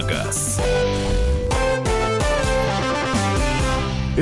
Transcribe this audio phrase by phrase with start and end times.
[0.00, 0.60] на газ».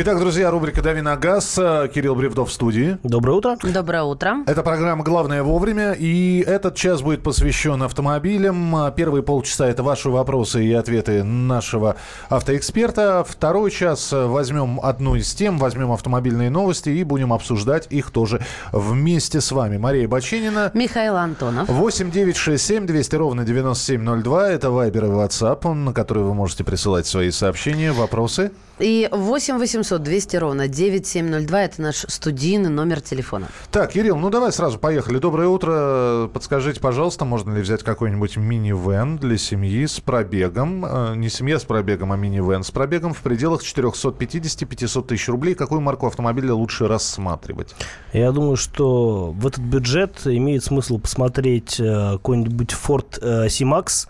[0.01, 1.55] Итак, друзья, рубрика «Дави на газ».
[1.93, 2.99] Кирилл Бревдов в студии.
[3.03, 3.57] Доброе утро.
[3.61, 4.45] Доброе утро.
[4.47, 8.93] Это программа «Главное вовремя», и этот час будет посвящен автомобилям.
[8.95, 11.97] Первые полчаса– это ваши вопросы и ответы нашего
[12.29, 13.27] автоэксперта.
[13.29, 18.41] Второй час возьмем одну из тем, возьмем автомобильные новости и будем обсуждать их тоже
[18.71, 19.79] вместе с вами.
[19.79, 20.71] Мария Бачинина.
[20.75, 21.69] Михаил Антонов.
[21.69, 24.49] 8 9 6 7 200 ровно 9702.
[24.49, 28.53] Это Вайбер и WhatsApp, на который вы можете присылать свои сообщения, вопросы.
[28.79, 33.49] И 8 800 200 ровно 9702– это наш студийный номер телефона.
[33.73, 35.19] Так, Кирилл, ну давай сразу поехали.
[35.19, 36.31] Доброе утро.
[36.33, 40.85] Подскажите, пожалуйста, можно ли взять какой-нибудь мини-вен для семьи с пробегом?
[40.85, 45.55] Э, не семья с пробегом, а мини-вен с пробегом в пределах 450-500 тысяч рублей.
[45.55, 47.75] Какую марку автомобиля лучше рассматривать?
[48.13, 54.07] Я думаю, что в этот бюджет имеет смысл посмотреть э, какой-нибудь Ford э, C-Max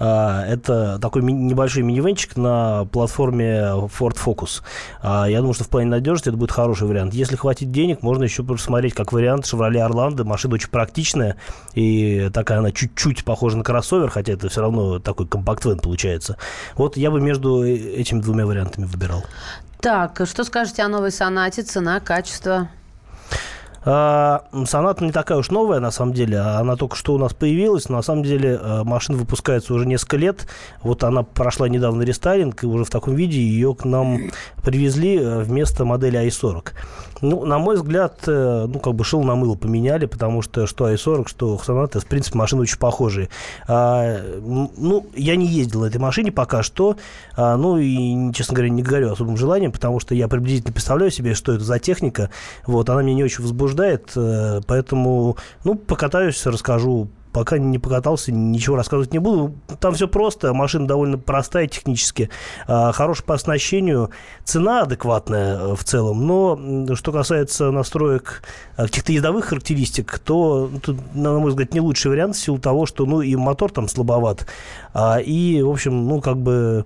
[0.00, 3.60] это такой небольшой минивенчик на платформе
[3.98, 4.62] Ford Focus.
[5.02, 7.12] А, я думаю, что в плане надежности это будет хороший вариант.
[7.12, 10.24] Если хватит денег, можно еще посмотреть как вариант Chevrolet Orlando.
[10.24, 11.36] Машина очень практичная
[11.74, 16.36] и такая она чуть-чуть похожа на кроссовер, хотя это все равно такой компакт-вен получается.
[16.76, 19.24] Вот я бы между этими двумя вариантами выбирал.
[19.80, 21.62] Так, что скажете о новой сонате?
[21.62, 22.68] Цена, качество?
[23.82, 26.38] А, Соната не такая уж новая, на самом деле.
[26.38, 27.88] Она только что у нас появилась.
[27.88, 30.46] На самом деле э, машина выпускается уже несколько лет.
[30.82, 34.30] Вот она прошла недавно рестайлинг, и уже в таком виде ее к нам
[34.62, 36.72] привезли э, вместо модели i40.
[37.20, 40.90] Ну, на мой взгляд, э, ну, как бы шил на мыло поменяли, потому что что
[40.90, 43.28] i40, что Соната, в принципе, машины очень похожие.
[43.68, 46.96] А, ну, я не ездил на этой машине пока что.
[47.36, 51.34] А, ну, и, честно говоря, не горю особым желанием, потому что я приблизительно представляю себе,
[51.34, 52.30] что это за техника.
[52.66, 58.76] Вот, она меня не очень возбуждает, э, поэтому, ну, покатаюсь, расскажу пока не покатался, ничего
[58.76, 59.54] рассказывать не буду.
[59.80, 62.30] Там все просто, машина довольно простая технически,
[62.66, 64.10] а, хорошая по оснащению,
[64.44, 68.42] цена адекватная э, в целом, но что касается настроек
[68.76, 72.86] э, каких-то ездовых характеристик, то, тут, на мой взгляд, не лучший вариант в силу того,
[72.86, 74.46] что, ну, и мотор там слабоват,
[74.92, 76.84] а, и, в общем, ну, как бы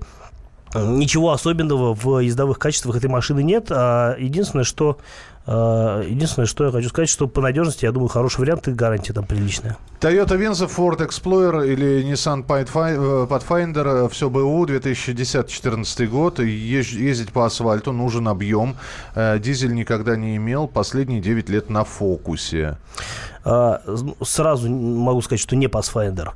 [0.74, 6.70] ничего особенного в ездовых качествах этой машины нет, а единственное, что Э, единственное, что я
[6.70, 9.76] хочу сказать, что по надежности, я думаю, хороший вариант и гарантия там приличная.
[10.00, 17.46] Toyota Venza, Ford Explorer или Nissan э, Pathfinder, э, все БУ, 2010-2014 год, ездить по
[17.46, 18.76] асфальту, нужен объем,
[19.14, 22.76] дизель никогда не имел, последние 9 лет на фокусе.
[23.44, 23.82] А,
[24.22, 26.30] сразу могу сказать, что не Pathfinder,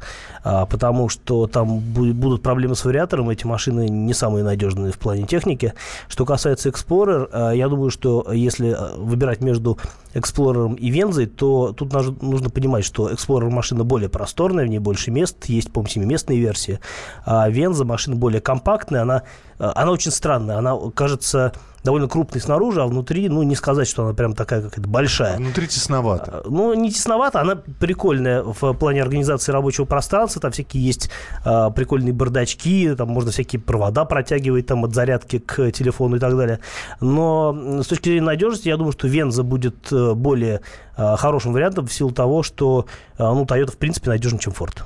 [0.45, 5.23] а, потому что там будут проблемы с вариатором, эти машины не самые надежные в плане
[5.25, 5.73] техники.
[6.09, 9.79] Что касается Explorer, я думаю, что если выбирать между
[10.15, 11.93] Explorer и Вензой, то тут
[12.23, 16.81] нужно понимать, что Explorer машина более просторная, в ней больше мест, есть, по-моему, семиместные версии,
[17.25, 19.23] а Венза машина более компактная, она,
[19.59, 21.53] она очень странная, она кажется
[21.85, 25.37] довольно крупный снаружи, а внутри, ну, не сказать, что она прям такая какая-то большая.
[25.37, 26.43] Внутри тесновато.
[26.45, 30.41] А, ну, не тесновато, она прикольная в плане организации рабочего пространства.
[30.41, 31.11] Там всякие есть
[31.45, 36.37] а, прикольные бардачки, там можно всякие провода протягивать там от зарядки к телефону и так
[36.37, 36.61] далее.
[37.01, 40.61] Но с точки зрения надежности, я думаю, что Венза будет э, более
[40.97, 44.83] а, хорошим вариантом в силу того, что а, ну, Toyota, в принципе, надежнее, чем Ford.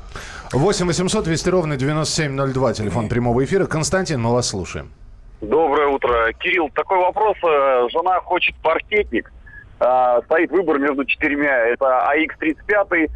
[0.52, 3.66] 8 800 200 ровно 9702, телефон прямого эфира.
[3.66, 4.90] Константин, мы вас слушаем.
[5.42, 6.32] Доброе утро.
[6.34, 7.36] Кирилл, такой вопрос.
[7.42, 9.32] Э, жена хочет парктетник.
[9.80, 11.66] Э, стоит выбор между четырьмя.
[11.66, 13.10] Это АХ-35,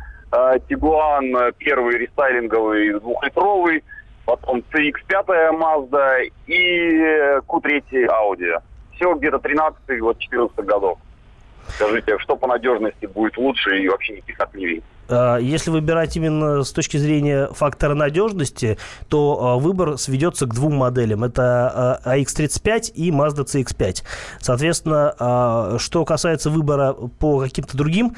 [0.68, 3.84] Тигуан первый рестайлинговый двухлитровый,
[4.24, 6.98] потом CX-5 Mazda и
[7.46, 8.60] Q3 Audi.
[8.96, 10.98] Все где-то 13 вот 14 годов.
[11.68, 14.82] Скажите, что по надежности будет лучше и вообще никаких отливий?
[15.08, 18.78] А, если выбирать именно с точки зрения фактора надежности,
[19.08, 21.24] то а, выбор сведется к двум моделям.
[21.24, 24.02] Это AX35 и Mazda CX-5.
[24.40, 28.16] Соответственно, что касается выбора по каким-то другим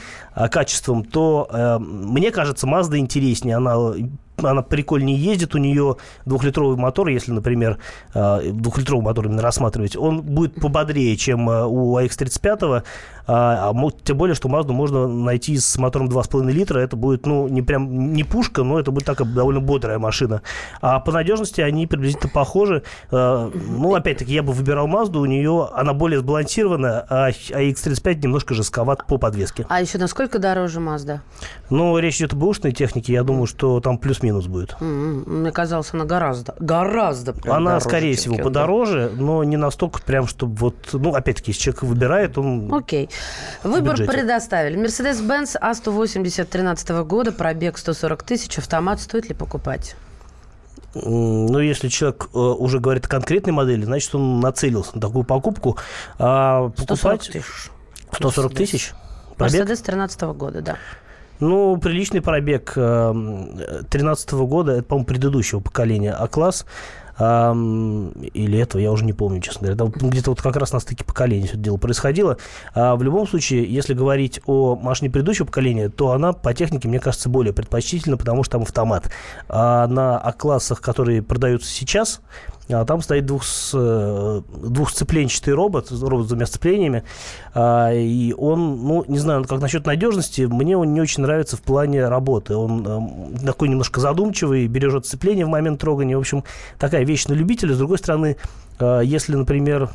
[0.51, 3.57] качествам, то мне кажется, Mazda интереснее.
[3.57, 3.95] Она
[4.43, 7.79] она прикольнее ездит, у нее двухлитровый мотор, если, например,
[8.15, 12.83] э, двухлитровый мотор именно рассматривать, он будет пободрее, чем э, у AX35,
[13.31, 17.47] а, а тем более, что Mazda можно найти с мотором 2,5 литра, это будет, ну,
[17.49, 20.41] не прям, не пушка, но это будет такая довольно бодрая машина.
[20.81, 22.83] А по надежности они приблизительно похожи.
[23.11, 29.07] Ну, опять-таки, я бы выбирал Mazda, у нее она более сбалансирована, а AX35 немножко жестковат
[29.07, 29.67] по подвеске.
[29.69, 31.21] А еще насколько дороже Mazda?
[31.69, 34.77] Ну, речь идет об ушной технике, я думаю, что там плюс-минус минус будет.
[34.81, 35.29] Mm-hmm.
[35.29, 38.49] Мне казалось, она гораздо, гораздо Она, дороже, скорее всего, Кенда.
[38.49, 43.09] подороже, но не настолько прям, чтобы вот, ну, опять-таки, если человек выбирает, он Окей.
[43.63, 44.79] Выбор предоставили.
[44.79, 49.97] Mercedes-Benz A180 13 года, пробег 140 тысяч, автомат стоит ли покупать?
[50.95, 55.77] ну, если человек э, уже говорит о конкретной модели, значит, он нацелился на такую покупку.
[56.19, 57.25] А покупать...
[57.25, 57.71] 140 тысяч.
[58.13, 58.93] 140 тысяч?
[59.39, 60.77] Мерседес 13 года, да.
[61.41, 66.67] Ну, приличный пробег 2013 года, это, по-моему, предыдущего поколения А-класс
[67.19, 69.93] или этого, я уже не помню, честно говоря.
[69.97, 72.39] Где-то вот как раз на стыке поколений все это дело происходило.
[72.75, 77.01] А в любом случае, если говорить о машине предыдущего поколения, то она по технике, мне
[77.01, 79.11] кажется, более предпочтительна, потому что там автомат.
[79.49, 82.21] А на А-классах, которые продаются сейчас,
[82.71, 83.43] а там стоит двух,
[83.73, 87.03] э, двухсцепленчатый робот, робот с двумя сцеплениями.
[87.55, 91.63] А, и он, ну, не знаю, как насчет надежности, мне он не очень нравится в
[91.63, 92.55] плане работы.
[92.55, 96.17] Он э, такой немножко задумчивый, бережет сцепление в момент трогания.
[96.17, 96.45] В общем,
[96.79, 97.75] такая вещь на любителя.
[97.75, 98.37] С другой стороны,
[98.79, 99.91] э, если, например,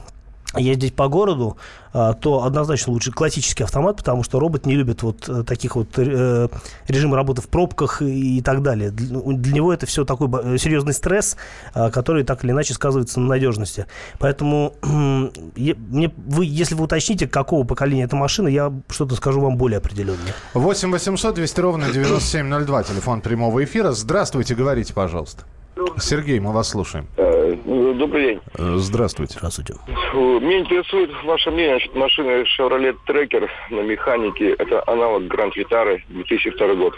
[0.56, 1.58] ездить по городу,
[1.94, 5.98] а, то однозначно лучше классический автомат, потому что робот не любит вот э, таких вот
[5.98, 6.48] э,
[6.88, 8.92] режима работы в пробках и так далее.
[8.92, 11.38] Для него это все такой э, серьезный стресс,
[11.74, 13.86] который так или иначе сказывается на надежности.
[14.20, 19.78] Поэтому мне, вы, если вы уточните, какого поколения эта машина, я что-то скажу вам более
[19.78, 20.34] определенное.
[20.54, 23.92] 8 800 200 ровно 9702, телефон прямого эфира.
[23.92, 25.44] Здравствуйте, говорите, пожалуйста.
[25.98, 27.08] Сергей, мы вас слушаем.
[27.18, 27.56] Э,
[27.98, 28.40] добрый день.
[28.58, 29.36] Э, здравствуйте.
[29.38, 29.76] Здравствуйте.
[30.14, 34.54] Меня интересует ваше мнение насчет машины Chevrolet Tracker на механике.
[34.54, 36.94] Это аналог Grand Vitara 2002 год.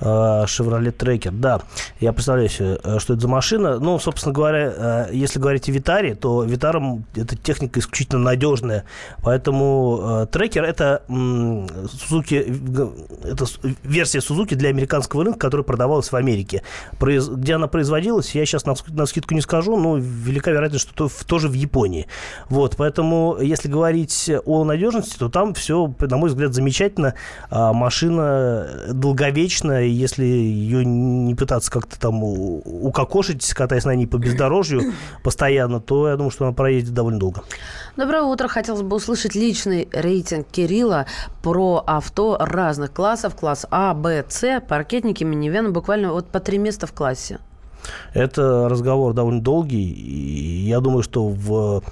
[0.00, 1.60] Chevrolet Tracker, да.
[2.00, 3.78] Я представляю себе, э, что это за машина.
[3.78, 8.84] Ну, собственно говоря, э, если говорить о Витаре, то Витаром эта техника исключительно надежная.
[9.22, 12.38] Поэтому трекер это Suzuki,
[13.24, 13.44] это
[13.82, 16.62] версия Suzuki для американского рынка, которая продавалась в Америке.
[17.00, 21.48] Где она производилась, я сейчас на, скидку не скажу, но велика вероятность, что то, тоже
[21.48, 22.06] в Японии.
[22.48, 27.14] Вот, поэтому, если говорить о надежности, то там все, на мой взгляд, замечательно.
[27.50, 34.92] А машина долговечная, если ее не пытаться как-то там укокошить, катаясь на ней по бездорожью
[35.22, 37.42] постоянно, то я думаю, что она проедет довольно долго.
[37.96, 38.48] Доброе утро.
[38.48, 41.06] Хотелось бы услышать личный рейтинг Кирилла
[41.42, 43.34] про авто разных классов.
[43.34, 47.38] Класс А, Б, С, паркетники, минивены, буквально вот по три места в классе.
[48.14, 49.90] Это разговор довольно долгий.
[49.90, 51.82] И я думаю, что в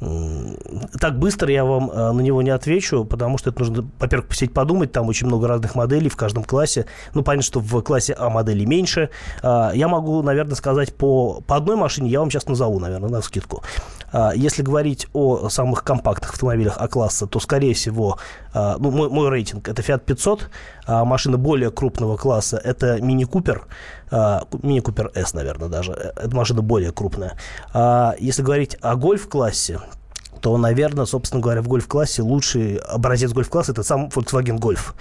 [0.00, 4.54] так быстро я вам э, на него не отвечу, потому что это нужно, во-первых, посидеть
[4.54, 6.86] подумать, там очень много разных моделей в каждом классе.
[7.12, 9.10] Ну, понятно, что в классе А моделей меньше.
[9.42, 13.20] А, я могу, наверное, сказать по, по одной машине, я вам сейчас назову, наверное, на
[13.20, 13.62] скидку.
[14.12, 18.18] А, если говорить о самых компактных автомобилях А-класса, то, скорее всего,
[18.52, 20.50] а, ну, мой, мой рейтинг– это Fiat 500,
[20.86, 23.62] а машина более крупного класса– это Mini Cooper,
[24.10, 25.92] Mini Cooper S, наверное, даже.
[25.92, 27.38] Это машина более крупная.
[28.18, 29.80] Если говорить о гольф-классе,
[30.40, 34.92] то, наверное, собственно говоря, в гольф-классе лучший образец гольф-класса это сам Volkswagen Golf.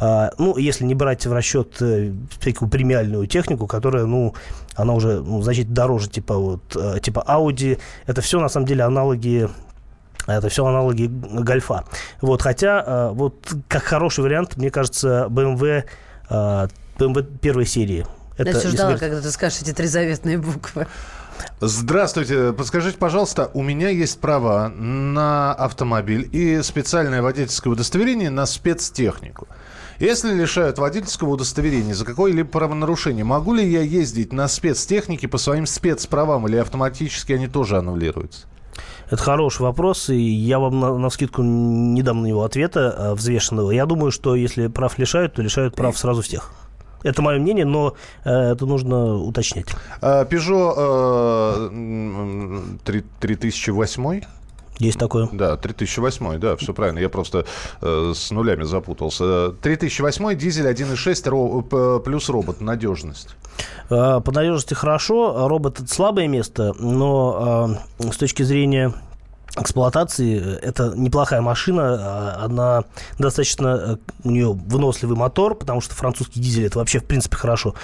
[0.00, 4.34] А, ну, если не брать в расчет э, всякую премиальную технику, которая, ну,
[4.74, 7.78] она уже ну, значительно дороже, типа вот, э, типа Audi.
[8.06, 9.48] Это все, на самом деле, аналоги
[10.26, 11.84] это все аналоги гольфа.
[12.20, 13.34] Вот, хотя, э, вот
[13.68, 15.84] как хороший вариант, мне кажется, BMW,
[16.28, 18.04] BMW первой серии.
[18.36, 19.00] Это, Я все ждала, говорить...
[19.00, 20.86] когда ты скажешь эти три заветные буквы.
[21.60, 22.52] Здравствуйте.
[22.52, 29.48] Подскажите, пожалуйста, у меня есть права на автомобиль и специальное водительское удостоверение на спецтехнику.
[29.98, 35.66] Если лишают водительского удостоверения за какое-либо правонарушение, могу ли я ездить на спецтехнике по своим
[35.66, 38.46] спецправам или автоматически они тоже аннулируются?
[39.10, 43.14] Это хороший вопрос, и я вам на, на скидку не дам на него ответа э,
[43.14, 43.70] взвешенного.
[43.70, 46.52] Я думаю, что если прав лишают, то лишают прав сразу всех.
[47.02, 49.66] Это мое мнение, но э, это нужно уточнять.
[50.00, 50.74] А, Peugeot
[52.84, 54.22] э, 3008
[54.78, 55.28] есть такое.
[55.32, 57.00] Да, 3008, да, все правильно.
[57.00, 57.46] Я просто
[57.80, 59.50] э, с нулями запутался.
[59.60, 63.34] 3008, дизель 1.6 ро, плюс робот, надежность.
[63.90, 65.48] Э, по надежности хорошо.
[65.48, 68.94] Робот это слабое место, но э, с точки зрения
[69.60, 70.58] эксплуатации.
[70.60, 72.84] Это неплохая машина, а она
[73.18, 77.74] достаточно, э, у нее выносливый мотор, потому что французский дизель это вообще в принципе хорошо.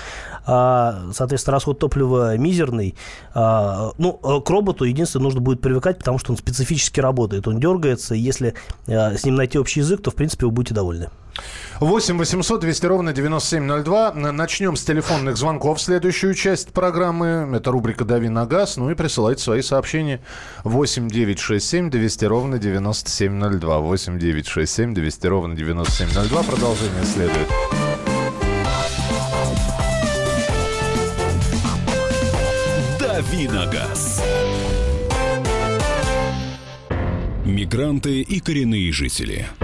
[0.47, 2.95] А, соответственно, расход топлива мизерный.
[3.35, 7.61] А, ну, э, к роботу единственное нужно будет привыкать, потому что он специфически работает, он
[7.61, 8.55] дергается, если
[8.87, 11.09] а, с ним найти общий язык, то в принципе вы будете довольны.
[11.81, 14.13] 8 800 200 ровно 9702.
[14.15, 15.81] Начнем с телефонных звонков.
[15.81, 17.49] Следующую часть программы.
[17.55, 18.77] Это рубрика «Дави на газ».
[18.77, 20.21] Ну и присылайте свои сообщения.
[20.63, 23.79] 8 9 6 7 200 ровно 9702.
[23.79, 26.43] 8 9 6 7 200 ровно 9702.
[26.45, 27.49] Продолжение следует.
[33.01, 34.23] «Дави на газ».
[37.45, 39.47] Мигранты и коренные жители–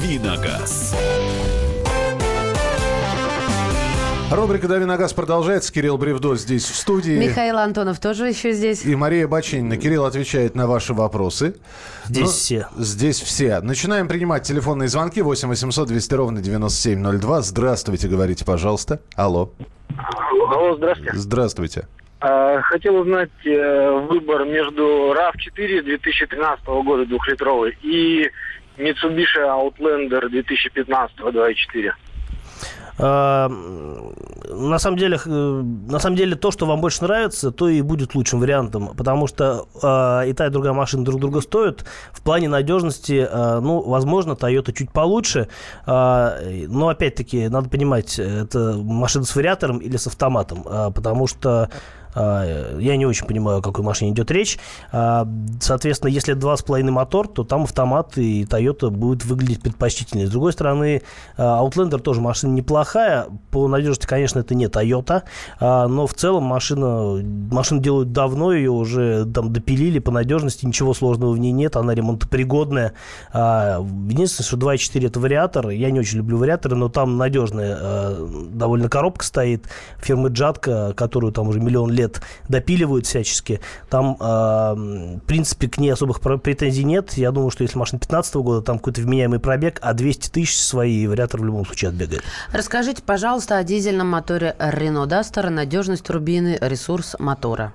[0.00, 0.96] Давиногаз.
[4.30, 5.70] Рубрика «Дави на газ» продолжается.
[5.72, 7.18] Кирилл Бревдо здесь в студии.
[7.18, 8.84] Михаил Антонов тоже еще здесь.
[8.84, 9.76] И Мария Бачинина.
[9.76, 11.56] Кирилл отвечает на ваши вопросы.
[12.06, 12.68] Здесь Ну, все.
[12.78, 13.60] Здесь все.
[13.60, 15.20] Начинаем принимать телефонные звонки.
[15.20, 17.42] 8 800 200 ровно 9702.
[17.42, 19.00] Здравствуйте, говорите, пожалуйста.
[19.16, 19.52] Алло.
[20.50, 21.12] Алло, здравствуйте.
[21.14, 21.88] Здравствуйте.
[22.20, 28.30] А, Хотел узнать э, выбор между RAV4 2013 года двухлитровый и
[28.80, 31.92] Mitsubishi Outlander 2015 2.4.
[33.02, 37.80] А, На самом деле, э, на самом деле, то, что вам больше нравится, то и
[37.80, 41.84] будет лучшим вариантом, потому что а, и та, и другая машина друг друга стоят.
[42.12, 45.48] В плане надежности, а, ну, возможно, Toyota чуть получше,
[45.86, 46.36] а,
[46.68, 51.70] но, опять-таки, надо понимать, это машина с вариатором или с автоматом, а, потому что
[52.14, 54.58] Я не очень понимаю, о какой машине идет речь.
[54.92, 55.28] А,
[55.60, 60.26] Соответственно, если 2,5 мотор, то там автомат и Toyota будет выглядеть предпочтительнее.
[60.26, 61.02] С другой стороны,
[61.36, 63.26] а, Outlander тоже машина неплохая.
[63.50, 65.22] По надежности, конечно, это не Toyota,
[65.60, 70.94] а, но в целом машина, машину делают давно, ее уже там допилили по надежности, ничего
[70.94, 72.94] сложного в ней нет, она ремонтопригодная.
[73.32, 75.68] А, Единственное, что 2.4 это вариатор.
[75.68, 79.66] Я не очень люблю вариаторы, но там надежная а, довольно коробка стоит
[79.98, 81.99] фирмы Джатка, которую там уже миллион лет
[82.48, 83.60] допиливают всячески.
[83.88, 87.14] Там, а, в принципе, к ней особых пр- претензий нет.
[87.14, 91.06] Я думаю, что если машина 15 года, там какой-то вменяемый пробег, а 200 тысяч свои
[91.06, 92.22] вариатор в любом случае отбегает.
[92.52, 97.72] Расскажите, пожалуйста, о дизельном моторе Renault Duster, надежность турбины, ресурс мотора.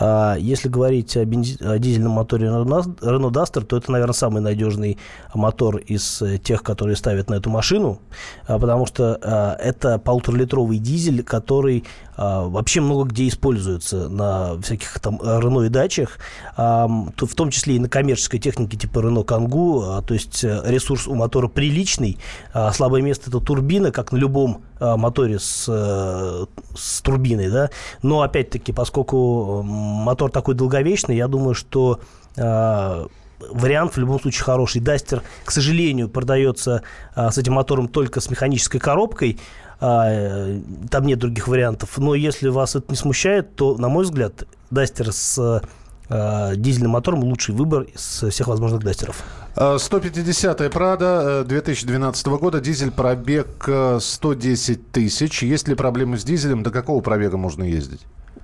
[0.00, 4.98] А Если говорить о, бензи- о дизельном моторе Renault Duster, то это, наверное, самый надежный
[5.34, 8.00] мотор из э, тех, которые ставят на эту машину,
[8.46, 9.18] а, потому что
[9.60, 11.84] это полуторалитровый дизель, который
[12.18, 16.18] вообще много где используется на всяких там Renault и дачах,
[16.56, 20.62] а, в том числе и на коммерческой технике типа Renault Kangoo, а, то есть э,
[20.64, 22.18] ресурс у мотора приличный,
[22.52, 26.46] а, слабое место это турбина, как на любом а, моторе с, э,
[26.76, 27.70] с турбиной, да,
[28.02, 32.00] но опять-таки, поскольку мотор такой долговечный, я думаю, что
[32.36, 33.06] а,
[33.40, 34.80] вариант в любом случае хороший.
[34.80, 36.82] Дастер, к сожалению, продается
[37.14, 39.38] а, с этим мотором только с механической коробкой.
[39.80, 41.98] А, э, там нет других вариантов.
[41.98, 45.62] Но если вас это не смущает, то, на мой взгляд, Дастер с
[46.10, 49.22] а, дизельным мотором лучший выбор из всех возможных Дастеров.
[49.56, 52.60] А, 150-я Прада э, 2012 года.
[52.60, 55.42] Дизель пробег э, 110 тысяч.
[55.42, 56.62] Есть ли проблемы с дизелем?
[56.62, 58.00] До какого пробега можно ездить?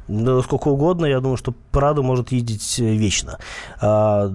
[0.06, 3.38] Да, сколько угодно, я думаю, что Прада может ездить э, вечно.
[3.80, 4.30] А,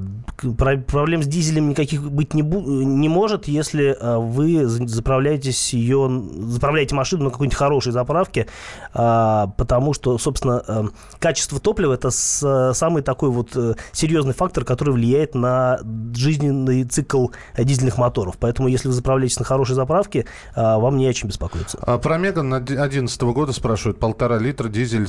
[0.88, 6.24] проблем с дизелем никаких быть не, бу- не может, если а, вы за- заправляетесь ее,
[6.48, 8.48] заправляете машину на какой-нибудь хорошей заправке,
[8.94, 10.84] а, потому что, собственно, э,
[11.20, 15.80] качество топлива это самый такой вот э, серьезный фактор, который влияет на
[16.16, 18.38] жизненный цикл э, дизельных моторов.
[18.40, 21.78] Поэтому, если вы заправляетесь на хорошей заправке, а, вам не о чем беспокоиться.
[21.78, 24.00] Про Меган 2011 года спрашивают.
[24.00, 25.08] Полтора литра, дизель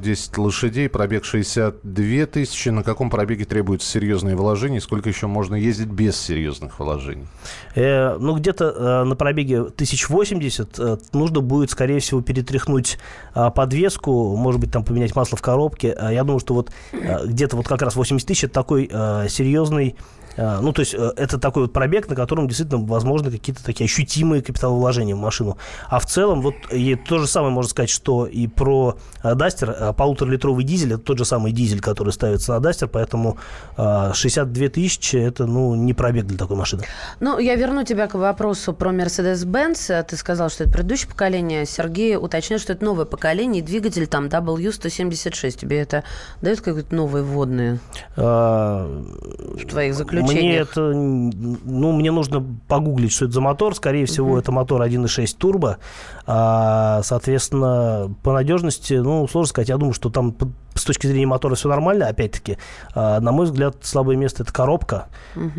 [0.00, 2.70] 110 лошадей, пробег 62 тысячи.
[2.70, 4.80] На каком пробеге требуются серьезные вложения?
[4.80, 7.26] Сколько еще можно ездить без серьезных вложений?
[7.74, 12.98] Э, ну, где-то э, на пробеге 1080 э, нужно будет, скорее всего, перетряхнуть
[13.34, 15.94] э, подвеску, может быть, там поменять масло в коробке.
[15.98, 19.26] Э, я думаю, что вот э, где-то вот как раз 80 тысяч это такой э,
[19.28, 19.96] серьезный
[20.36, 24.42] ну, то есть э, это такой вот пробег, на котором действительно возможны какие-то такие ощутимые
[24.42, 25.58] капиталовложения в машину.
[25.88, 29.70] А в целом, вот и то же самое можно сказать, что и про э, Дастер,
[29.70, 33.38] э, полуторалитровый дизель, это тот же самый дизель, который ставится на Дастер, поэтому
[33.76, 36.84] э, 62 тысячи это, ну, не пробег для такой машины.
[37.20, 40.02] Ну, я верну тебя к вопросу про Mercedes-Benz.
[40.04, 41.66] Ты сказал, что это предыдущее поколение.
[41.66, 45.50] Сергей уточнил, что это новое поколение, и двигатель там W176.
[45.58, 46.04] Тебе это
[46.40, 47.80] дает какие-то новые вводные
[48.16, 50.68] А, в твоих Мне заключениях?
[50.70, 53.74] это, ну, мне нужно погуглить, что это за мотор.
[53.74, 55.78] Скорее всего, это мотор 1.6 турбо.
[56.26, 59.68] А, соответственно, по надежности, ну, сложно сказать.
[59.68, 60.36] Я думаю, что там
[60.74, 62.08] с точки зрения мотора все нормально.
[62.08, 62.58] Опять-таки,
[62.94, 65.06] а, на мой взгляд, слабое место это коробка.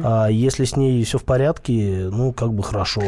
[0.03, 3.01] А, если с ней все в порядке, ну, как бы хорошо.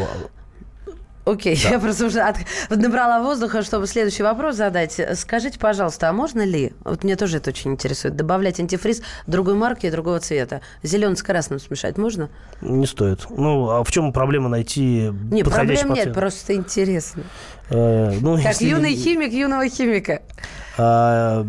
[1.25, 2.35] Окей, я просто уже от-
[2.69, 4.99] набрала воздуха, чтобы следующий вопрос задать.
[5.15, 9.85] Скажите, пожалуйста, а можно ли, вот мне тоже это очень интересует, добавлять антифриз другой марки
[9.85, 10.59] и другого цвета?
[10.83, 12.29] Зеленый с красным смешать можно?
[12.59, 13.25] Не стоит.
[13.29, 16.13] Ну, а в чем проблема найти Не, подходящий проблем нет, портфель?
[16.13, 17.23] просто интересно.
[17.69, 20.21] Э, ну, Как если- юный химик юного химика.
[20.77, 21.45] А,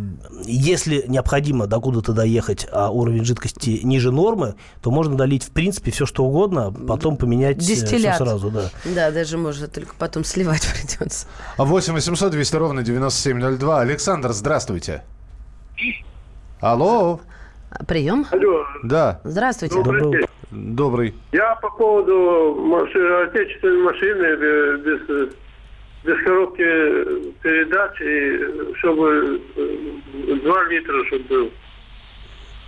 [0.47, 6.05] Если необходимо докуда-то доехать, а уровень жидкости ниже нормы, то можно долить, в принципе, все
[6.05, 8.19] что угодно, а потом поменять все Дистиллят.
[8.19, 8.51] сразу.
[8.51, 8.71] Да.
[8.85, 11.27] Да, даже можно, только потом сливать придется.
[11.57, 13.81] 8 800 200 ровно 9702.
[13.81, 15.03] Александр, здравствуйте.
[16.61, 17.21] Алло.
[17.89, 18.27] Прием.
[18.31, 19.75] Алло, Да, Здравствуйте.
[19.75, 21.15] добрый добрый.
[21.33, 25.35] Я по поводу машины, отечественной машины э, без,
[26.05, 26.63] без коробки
[27.43, 31.51] передач, и чтобы э, 2 литра, чтобы был.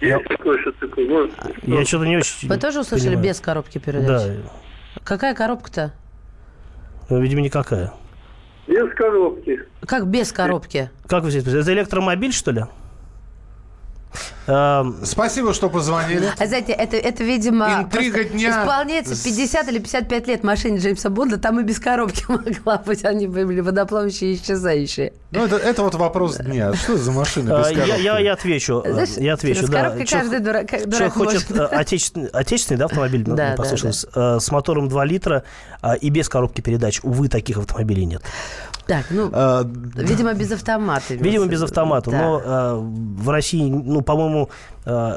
[0.01, 1.07] Есть такое, что такое?
[1.09, 3.29] Может, Я что-то не очень Вы тоже услышали понимаю.
[3.29, 4.23] без коробки передач?
[4.23, 5.93] Да, Какая коробка-то?
[7.09, 7.93] ну, видимо, никакая.
[8.67, 9.63] без коробки.
[9.87, 10.91] Как без коробки?
[11.09, 11.71] Как вы представляете?
[11.71, 12.65] Это электромобиль, что ли?
[14.47, 16.29] Эм, Спасибо, что позвонили.
[16.39, 18.51] А знаете, это, это видимо, Интрига дня.
[18.63, 23.27] исполняется 50 или 55 лет машине Джеймса Бонда, там и без коробки могла быть, они
[23.27, 25.13] были водоплавающие и исчезающие.
[25.33, 26.73] Ну, это, это вот вопрос дня.
[26.75, 28.03] Что за машина без э, я, коробки?
[28.03, 28.83] я, я отвечу.
[28.85, 29.83] э, Знаешь, я отвечу, с да.
[29.83, 31.73] коробкой Чё- каждый дурак, как Человек дурак хочет может.
[31.73, 33.91] э, отечественный, отечественный, да, автомобиль, Да, ну, да,
[34.37, 35.43] э, с мотором 2 литра
[35.83, 37.01] а, и без коробки передач.
[37.03, 38.23] Увы, таких автомобилей нет.
[38.87, 41.15] Так, ну, А, видимо, без автомата.
[41.15, 42.11] Видимо, без автомата.
[42.11, 42.19] Да.
[42.19, 44.36] Но в России, ну, по-моему,
[44.85, 45.13] э,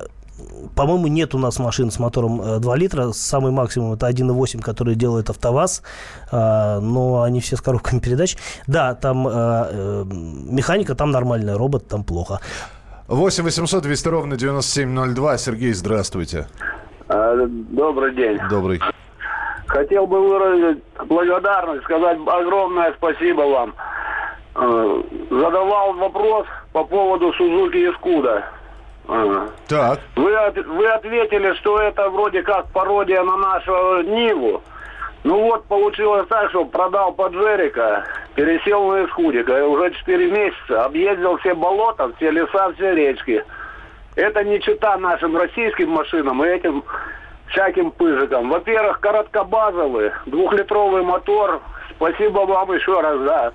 [0.76, 3.12] по-моему, нет у нас машин с мотором э, 2 литра.
[3.12, 5.84] Самый максимум это 1,8, который делает АвтоВАЗ.
[6.32, 8.38] Э, но они все с коробками передач.
[8.68, 12.40] Да, там э, э, механика, там нормальная, робот, там плохо.
[13.08, 15.38] 8 800 200 ровно 9702.
[15.38, 16.48] Сергей, здравствуйте.
[17.10, 18.40] Э, Добрый день.
[18.50, 18.80] Добрый.
[19.68, 23.76] Хотел бы выразить благодарность, сказать огромное спасибо вам.
[24.56, 28.46] Э, Задавал вопрос по поводу Сузуки Искуда.
[29.10, 30.00] Э, Так.
[30.16, 30.32] Вы,
[30.68, 34.62] вы ответили, что это вроде как пародия на нашу Ниву.
[35.24, 38.06] Ну вот, получилось так, что продал Паджерика,
[38.36, 43.44] пересел на Искудика, и уже 4 месяца объездил все болота, все леса, все речки.
[44.16, 46.84] Это не чита нашим российским машинам и этим
[47.48, 48.50] всяким пыжикам.
[48.50, 51.62] Во-первых, короткобазовый, двухлитровый мотор.
[51.96, 53.54] Спасибо вам еще раз за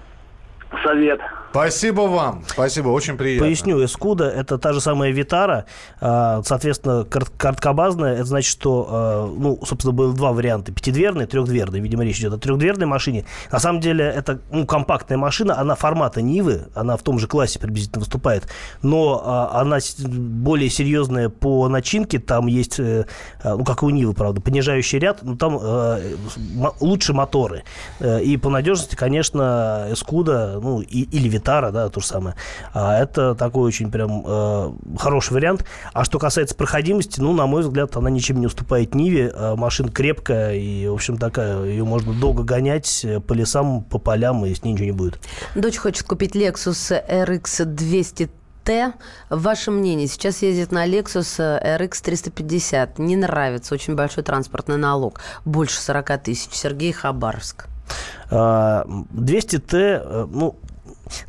[0.82, 1.20] совет.
[1.54, 2.42] Спасибо вам.
[2.48, 3.46] Спасибо, очень приятно.
[3.46, 5.66] Поясню, Эскуда это та же самая Витара,
[6.00, 11.78] а, соответственно, кар- короткобазная, это значит, что, а, ну, собственно, было два варианта, пятидверный, трехдверный,
[11.78, 13.24] видимо, речь идет о трехдверной машине.
[13.52, 17.60] На самом деле, это, ну, компактная машина, она формата Нивы, она в том же классе
[17.60, 18.48] приблизительно выступает,
[18.82, 23.04] но а, она более серьезная по начинке, там есть, э,
[23.44, 26.16] ну, как и у Нивы, правда, понижающий ряд, но там э,
[26.80, 27.62] лучше моторы.
[28.00, 32.36] Э, И по надежности, конечно, Эскуда, ну, или Витара, да, то же самое.
[32.72, 35.64] А это такой очень прям э, хороший вариант.
[35.92, 39.32] А что касается проходимости, ну, на мой взгляд, она ничем не уступает Ниве.
[39.34, 43.98] Э, Машина крепкая и, в общем, такая, ее можно долго гонять э, по лесам, по
[43.98, 45.18] полям, и с ней ничего не будет.
[45.54, 48.30] Дочь хочет купить Lexus RX 200
[48.64, 48.94] Т.
[49.28, 52.98] Ваше мнение, сейчас ездит на Lexus RX 350.
[52.98, 55.20] Не нравится, очень большой транспортный налог.
[55.44, 56.48] Больше 40 тысяч.
[56.52, 57.66] Сергей Хабаровск.
[58.30, 60.56] А, 200Т, э, ну,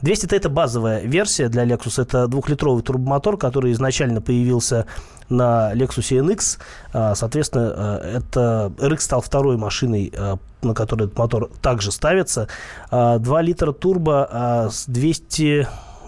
[0.01, 2.01] 200Т это базовая версия для Lexus.
[2.01, 4.85] Это двухлитровый турбомотор, который изначально появился
[5.29, 6.59] на Lexus NX.
[6.93, 12.47] А, Соответственно, э, это RX стал второй машиной, э, на которой этот мотор также ставится.
[12.91, 15.67] А, 2 литра турбо а, с 200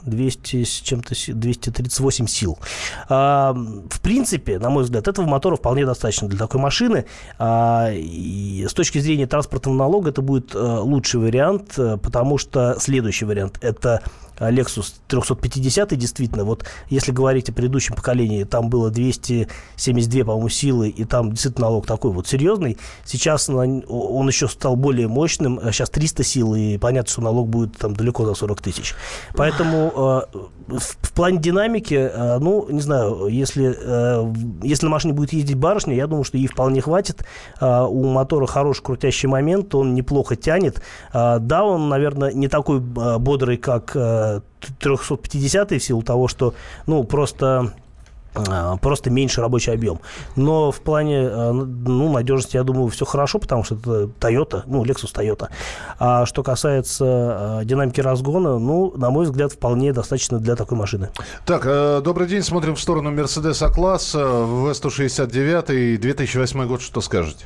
[0.09, 2.57] 200 с чем-то, си- 238 сил.
[3.09, 7.05] А, в принципе, на мой взгляд, этого мотора вполне достаточно для такой машины.
[7.37, 12.75] А, и с точки зрения транспортного налога это будет э, лучший вариант, э, потому что
[12.79, 14.01] следующий вариант это
[14.39, 21.05] Lexus 350, действительно, вот если говорить о предыдущем поколении, там было 272, по-моему, силы, и
[21.05, 22.77] там действительно налог такой вот серьезный.
[23.05, 27.77] Сейчас он еще стал более мощным, а сейчас 300 сил, и понятно, что налог будет
[27.77, 28.95] там далеко за 40 тысяч.
[29.35, 30.25] Поэтому
[30.67, 33.75] э, в, плане динамики, э, ну, не знаю, если,
[34.65, 37.25] если на машине будет ездить барышня, я думаю, что ей вполне хватит.
[37.59, 40.81] У мотора хороший крутящий момент, он неплохо тянет.
[41.13, 43.95] Да, он, наверное, не такой бодрый, как
[44.79, 46.53] 350 в силу того, что,
[46.85, 47.73] ну, просто
[48.47, 49.99] а, просто меньше рабочий объем.
[50.35, 54.83] Но в плане э, ну, надежности, я думаю, все хорошо, потому что это Toyota, ну,
[54.83, 55.49] Lexus Toyota.
[55.99, 61.09] А что касается э, динамики разгона, ну, на мой взгляд, вполне достаточно для такой машины.
[61.45, 62.43] Так, э, добрый день.
[62.43, 64.13] Смотрим в сторону Mercedes А-класс.
[64.13, 66.81] В 169 2008 год.
[66.81, 67.45] Что скажете?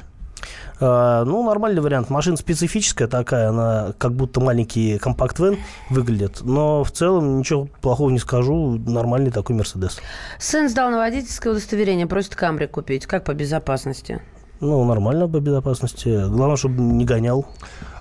[0.83, 2.09] А, ну, нормальный вариант.
[2.09, 5.57] Машина специфическая такая, она как будто маленький компакт-вен
[5.91, 6.41] выглядит.
[6.41, 8.79] Но в целом ничего плохого не скажу.
[8.87, 9.99] Нормальный такой Мерседес.
[10.39, 13.05] Сын сдал на водительское удостоверение, просит Камри купить.
[13.05, 14.21] Как по безопасности?
[14.59, 16.27] Ну, нормально по безопасности.
[16.27, 17.45] Главное, чтобы не гонял.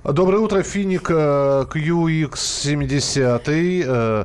[0.03, 3.85] Доброе утро, Финик э, QX70.
[3.87, 4.25] Э,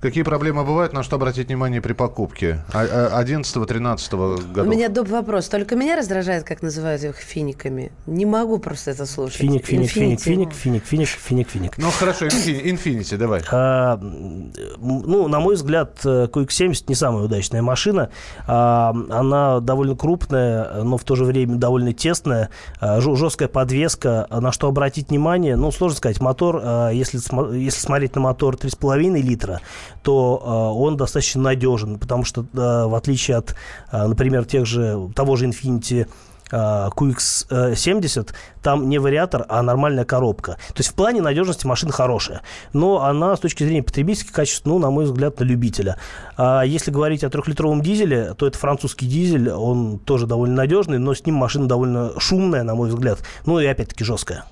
[0.00, 2.64] Какие проблемы бывают, на что обратить внимание при покупке?
[2.72, 4.66] 11-13 У годов.
[4.66, 5.08] меня доп.
[5.08, 5.48] вопрос.
[5.48, 7.92] Только меня раздражает, как называют их финиками.
[8.06, 9.36] Не могу просто это слушать.
[9.38, 10.22] Финик, финик, финик, Infinity.
[10.24, 11.78] финик, финик, финик, финик, финик.
[11.78, 13.42] Ну, хорошо, Инфи- Infinity, давай.
[13.52, 18.10] А, ну, на мой взгляд, э, QX70 не самая удачная машина.
[18.48, 22.48] А, Она довольно крупная, но в то же время довольно тесная,
[22.80, 24.26] а, жесткая подвеска.
[24.28, 25.56] А На что обратить внимание?
[25.56, 26.20] Ну, сложно сказать.
[26.20, 27.18] Мотор, а, если,
[27.56, 29.60] если смотреть на мотор 3,5 литра,
[30.02, 33.54] то а, он достаточно надежен, потому что, а, в отличие от,
[33.92, 36.06] например, тех же, того же Infinity
[36.52, 40.52] а, QX70, там не вариатор, а нормальная коробка.
[40.68, 42.42] То есть в плане надежности машина хорошая.
[42.74, 45.96] Но она с точки зрения потребительских качеств, ну, на мой взгляд, на любителя.
[46.36, 51.14] А если говорить о трехлитровом дизеле, то это французский дизель, он тоже довольно надежный, но
[51.14, 53.20] с ним машина довольно шумная, на мой взгляд.
[53.46, 54.44] Ну и опять-таки жесткая.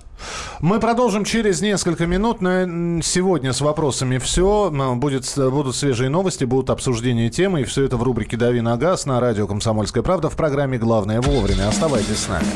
[0.60, 2.40] Мы продолжим через несколько минут.
[2.40, 4.70] На сегодня с вопросами все.
[4.96, 7.62] Будет, будут свежие новости, будут обсуждения темы.
[7.62, 11.20] И все это в рубрике «Дави на газ» на радио «Комсомольская правда» в программе «Главное
[11.20, 11.68] вовремя».
[11.68, 12.46] Оставайтесь с нами.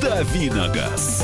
[0.00, 1.23] Давиногаз.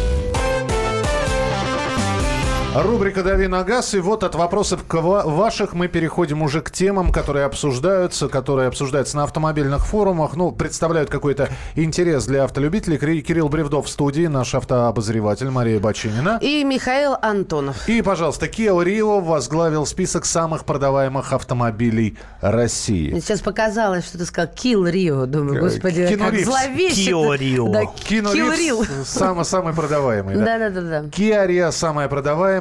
[2.73, 3.93] Рубрика «Дави на газ».
[3.95, 8.69] И вот от вопросов к ва- ваших мы переходим уже к темам, которые обсуждаются, которые
[8.69, 10.37] обсуждаются на автомобильных форумах.
[10.37, 12.97] Ну, представляют какой-то интерес для автолюбителей.
[13.21, 16.37] Кирилл Бревдов в студии, наш автообозреватель Мария Бачинина.
[16.41, 17.89] И Михаил Антонов.
[17.89, 23.11] И, пожалуйста, Kia Rio возглавил список самых продаваемых автомобилей России.
[23.11, 25.25] Мне сейчас показалось, что ты сказал Kill Rio.
[25.25, 26.45] Думаю, Э, господи, Кину как Ривз.
[26.45, 27.05] зловеще.
[27.07, 27.67] Кио Рио.
[27.69, 28.85] Да, Кино Ривз Rio.
[29.03, 30.35] самый, самый продаваемый.
[30.37, 30.57] да.
[30.57, 31.01] Да-да-да.
[31.09, 32.60] Kia Rio самая продаваемая.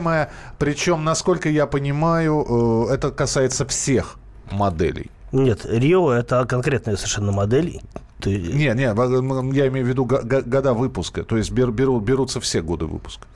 [0.59, 4.17] Причем, насколько я понимаю, э, это касается всех
[4.51, 5.11] моделей.
[5.33, 7.81] Нет, Рио это конкретная совершенно модель.
[8.21, 11.25] Ты- Не, не, я имею в виду го- го- года выпуска.
[11.25, 13.27] То есть бер- беру- берутся все годы выпуска.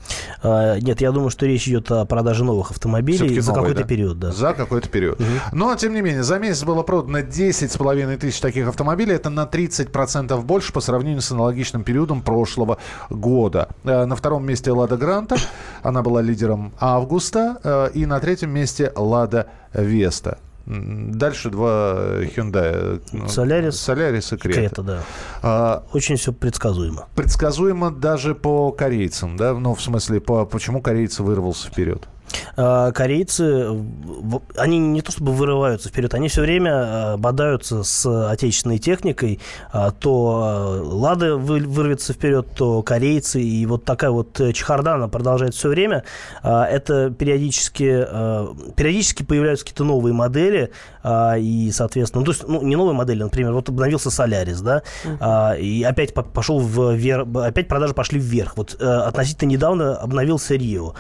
[0.43, 3.87] а, нет, я думаю, что речь идет о продаже новых автомобилей за какой-то да?
[3.87, 4.33] период, да.
[4.33, 5.21] За какой-то период.
[5.53, 9.15] Но, тем не менее, за месяц было продано 10,5 тысяч таких автомобилей.
[9.15, 12.79] Это на 30% больше по сравнению с аналогичным периодом прошлого
[13.11, 13.69] года.
[13.85, 15.37] Э, На втором месте «Лада Гранта».
[15.83, 17.59] Она была лидером августа.
[17.65, 20.39] Э, И на третьем месте «Лада Веста».
[20.67, 23.03] Дальше два Hyundai.
[23.13, 23.79] ну, Солярис.
[23.79, 24.61] Солярис и Крета.
[24.61, 25.01] Крета, да.
[25.43, 27.07] А, Очень все предсказуемо.
[27.15, 29.53] предсказуемо даже по корейцам, да?
[29.53, 32.09] Ну, в смысле, по, почему корейцы вырвался вперед?
[32.57, 38.29] А, Корейцы, в- они не то чтобы вырываются вперед, они все время а, бодаются с
[38.31, 39.41] отечественной техникой.
[39.73, 43.41] А, То Лада вы- вырвется вперед, то корейцы.
[43.43, 46.05] И вот такая вот э, чехарда, она продолжается все время.
[46.43, 48.07] Это периодически,
[48.77, 50.71] периодически появляются какие-то новые модели.
[51.39, 54.83] И, соответственно, ну, то есть, ну, не новые модели, например, вот обновился Солярис, да,
[55.57, 58.57] и опять по- пошел вверх, опять продажи пошли вверх.
[58.57, 60.95] Вот э, относительно недавно обновился Рио.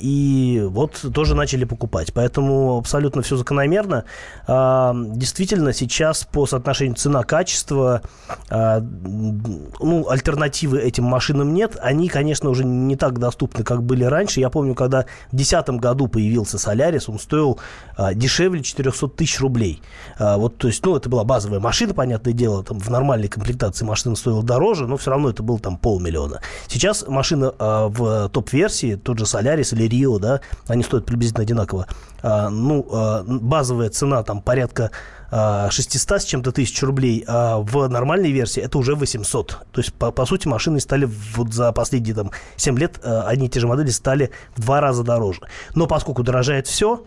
[0.00, 2.12] И вот тоже начали покупать.
[2.12, 4.04] Поэтому абсолютно все закономерно.
[4.46, 8.02] А, Действительно, сейчас по соотношению цена-качество,
[8.48, 11.76] а, ну, альтернативы этим машинам нет.
[11.80, 14.40] Они, конечно, уже не так доступны, как были раньше.
[14.40, 15.02] Я помню, когда
[15.32, 17.58] в 2010 году появился Солярис, он стоил
[17.96, 19.82] а, дешевле 400 тысяч рублей.
[20.18, 24.16] Вот, то есть, ну, это была базовая машина, понятное дело, там в нормальной комплектации машина
[24.16, 26.40] стоила дороже, но все равно это было там полмиллиона.
[26.68, 31.86] Сейчас машина в топ-версии, тот же Солярис или Рио, да, они стоят приблизительно одинаково.
[32.22, 34.90] А, ну, а, базовая цена там порядка
[35.28, 39.66] 600 с чем-то тысяч рублей, а в нормальной версии это уже 800.
[39.72, 43.50] То есть, по, по сути, машины стали вот за последние там, 7 лет, одни и
[43.50, 45.40] те же модели стали в два раза дороже.
[45.74, 47.04] Но поскольку дорожает все,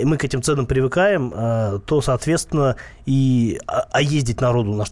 [0.00, 1.30] и мы к этим ценам привыкаем,
[1.86, 4.84] то, соответственно, и, а, а ездить народу на,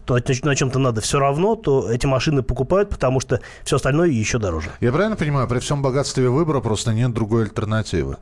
[0.43, 4.69] на чем-то надо все равно, то эти машины покупают, потому что все остальное еще дороже.
[4.81, 8.17] Я правильно понимаю, при всем богатстве выбора просто нет другой альтернативы?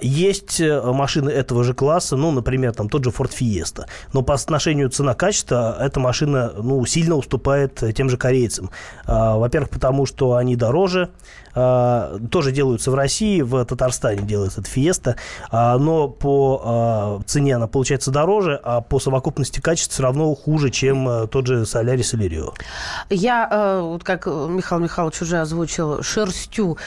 [0.00, 3.86] Есть э, машины этого же класса, ну, например, там тот же Ford Fiesta.
[4.12, 8.70] Но по отношению цена-качество эта машина ну, сильно уступает тем же корейцам.
[9.06, 11.10] Во-первых, потому что они дороже,
[11.51, 15.16] а, тоже делаются в России, в Татарстане делается эта Фиеста,
[15.50, 20.70] а, но по а, цене она получается дороже, а по совокупности качеств все равно хуже,
[20.70, 22.54] чем тот же Солярис или Рио.
[23.10, 26.78] Я, вот как Михаил Михайлович уже озвучил, шерстю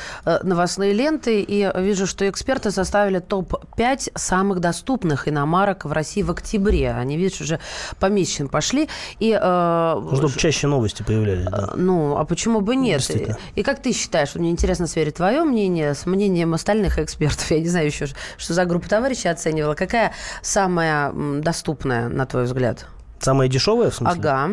[0.43, 6.91] новостные ленты и вижу, что эксперты составили топ-5 самых доступных иномарок в России в октябре.
[6.91, 7.59] Они, видишь, уже
[7.99, 8.89] по месячным пошли.
[9.19, 11.45] И, Чтобы чаще новости появлялись.
[11.45, 11.73] Да.
[11.75, 13.09] Ну, а почему бы нет?
[13.09, 17.51] И, и как ты считаешь, мне интересно сверить твое мнение с мнением остальных экспертов.
[17.51, 19.75] Я не знаю еще, что за группа товарищей оценивала.
[19.75, 22.87] Какая самая доступная, на твой взгляд?
[23.19, 24.21] Самая дешевая, в смысле?
[24.21, 24.49] Ага.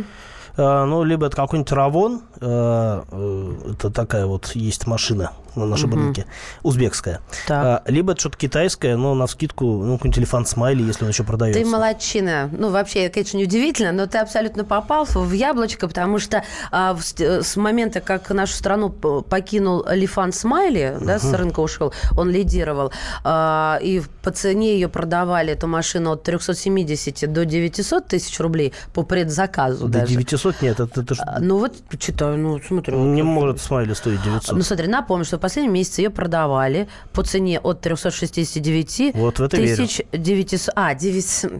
[0.56, 5.98] А, ну, либо это какой-нибудь Равон, это такая вот есть машина на нашем угу.
[6.00, 6.26] рынке,
[6.62, 7.20] узбекская.
[7.46, 7.82] Так.
[7.86, 11.24] А, либо это что-то китайское, но на скидку, ну, какой-нибудь телефон смайли, если он еще
[11.24, 11.60] продается.
[11.60, 12.48] Ты молодчина.
[12.52, 17.02] Ну, вообще, конечно, не удивительно, но ты абсолютно попал в яблочко, потому что а, в,
[17.02, 21.04] с момента, как нашу страну покинул Лифан Смайли, угу.
[21.04, 22.92] да, с рынка ушел, он лидировал,
[23.24, 29.02] а, и по цене ее продавали, эту машину от 370 до 900 тысяч рублей по
[29.02, 30.12] предзаказу До даже.
[30.12, 31.14] 900 нет, это, это...
[31.26, 32.98] А, ну, вот, читаю, ну, смотрю.
[33.04, 34.56] Не вот, может Смайли стоить 900.
[34.56, 39.56] Ну, смотри, напомню, что последнем месяце ее продавали по цене от 369 вот в это
[39.56, 40.72] тысяч 900...
[40.74, 41.52] А, 900...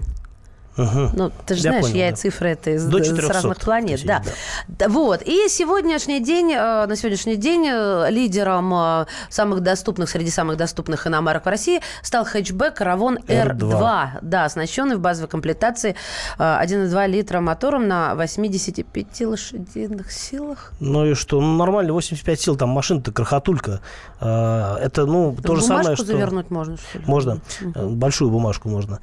[0.76, 1.10] Угу.
[1.14, 2.16] Ну, ты же я знаешь, понял, я да.
[2.16, 3.96] цифры это из, До 400 с разных планет.
[3.96, 4.22] Тысяч, да.
[4.68, 4.88] да.
[4.88, 5.20] Вот.
[5.22, 11.06] И сегодняшний день, э, на сегодняшний день э, лидером э, самых доступных, среди самых доступных
[11.06, 13.58] иномарок в России стал хэтчбэк Равон R2.
[13.58, 14.08] R2.
[14.22, 15.94] Да, оснащенный в базовой комплектации
[16.38, 20.72] 1,2 литра мотором на 85 лошадиных силах.
[20.80, 21.40] Ну и что?
[21.40, 23.80] Ну, нормально, 85 сил, там машина-то крохотулька.
[24.20, 26.06] Это, ну, то же самое, что...
[26.06, 27.04] завернуть можно, что ли?
[27.06, 27.40] Можно.
[27.60, 27.90] Угу.
[27.90, 29.00] Большую бумажку можно.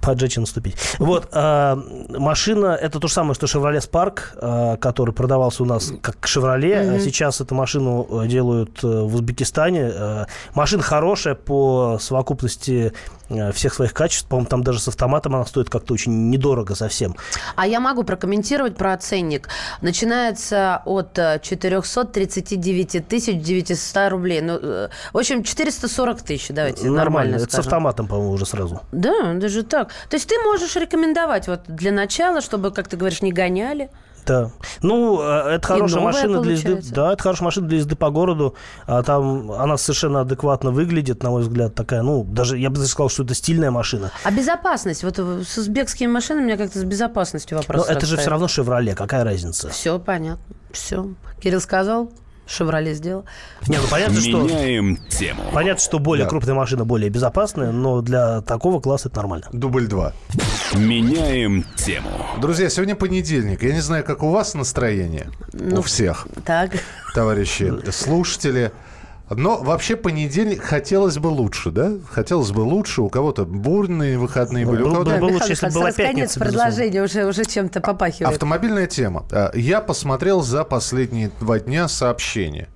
[0.00, 0.76] Поджечь наступить.
[0.98, 1.76] Вот, э,
[2.18, 6.82] машина, это то же самое, что Chevrolet Spark, э, который продавался у нас как Chevrolet.
[6.82, 7.00] Mm-hmm.
[7.00, 9.90] Сейчас эту машину э, делают э, в Узбекистане.
[9.94, 12.92] Э, машина хорошая по совокупности
[13.52, 14.28] всех своих качеств.
[14.28, 17.16] По-моему, там даже с автоматом она стоит как-то очень недорого совсем.
[17.56, 19.48] А я могу прокомментировать про ценник.
[19.82, 24.40] Начинается от 439 э, тысяч 900 рублей.
[24.40, 27.62] Ну, э, в общем, 440 тысяч, давайте нормально, нормально Это скажем.
[27.62, 28.80] с автоматом, по-моему, уже сразу.
[28.92, 29.88] Да, даже так.
[30.08, 33.90] То есть ты можешь рекомендовать вот для начала, чтобы, как ты говоришь, не гоняли.
[34.28, 34.50] Да.
[34.82, 36.80] Ну, э, это хорошая машина для езды.
[36.92, 38.54] Да, это хорошая машина для езды по городу.
[38.86, 43.08] А там она совершенно адекватно выглядит, на мой взгляд, такая, ну, даже я бы сказал,
[43.08, 44.10] что это стильная машина.
[44.24, 45.02] А безопасность?
[45.02, 47.86] Вот с узбекскими машинами у меня как-то с безопасностью вопрос.
[47.86, 49.70] Но это же все равно Шевроле, какая разница?
[49.70, 50.44] Все понятно.
[50.72, 51.08] Все.
[51.40, 52.10] Кирилл сказал,
[52.48, 53.24] Шевроле сделал.
[53.66, 54.42] Не, ну понятно, что...
[54.42, 55.42] Меняем тему.
[55.52, 56.30] Понятно, что более да.
[56.30, 59.46] крупная машина более безопасная, но для такого класса это нормально.
[59.52, 60.12] Дубль два.
[60.74, 62.10] Меняем тему.
[62.40, 63.62] Друзья, сегодня понедельник.
[63.62, 65.30] Я не знаю, как у вас настроение.
[65.52, 66.26] Ну, у всех.
[66.44, 66.72] Так.
[67.14, 68.72] Товарищи слушатели.
[69.30, 71.92] Но вообще понедельник хотелось бы лучше, да?
[72.10, 73.02] Хотелось бы лучше.
[73.02, 74.82] У кого-то бурные выходные были.
[74.82, 75.10] у кого-то...
[75.10, 76.12] Было бы лучше, если бы была пятница.
[76.12, 78.32] Конец предложения уже, уже чем-то попахивает.
[78.32, 79.26] Автомобильная тема.
[79.30, 82.68] А, я посмотрел за последние два дня сообщения.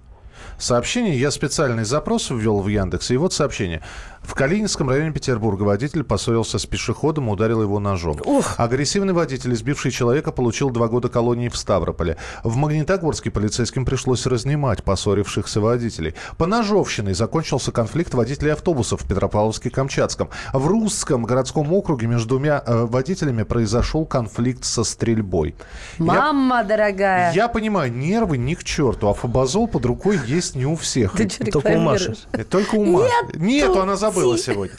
[0.59, 3.83] Сообщение, я специальный запрос ввел в Яндекс, и вот сообщение.
[4.23, 8.19] В Калининском районе Петербурга водитель поссорился с пешеходом и ударил его ножом.
[8.25, 8.55] Ух.
[8.57, 12.17] Агрессивный водитель, избивший человека, получил два года колонии в Ставрополе.
[12.45, 16.15] В Магнитогорске полицейским пришлось разнимать поссорившихся водителей.
[16.39, 20.29] По ножовщиной закончился конфликт водителей автобусов в Петропавловске-Камчатском.
[20.53, 25.57] В Русском городском округе между двумя э, водителями произошел конфликт со стрельбой.
[25.99, 27.33] Мама я, дорогая!
[27.35, 31.17] Я понимаю, нервы ни к черту, а фабазол под рукой есть не у всех.
[31.17, 32.17] Ты Только у Маши.
[32.49, 33.11] Только у Маши.
[33.35, 34.77] Нет, Нету, она забыла забыла сегодня.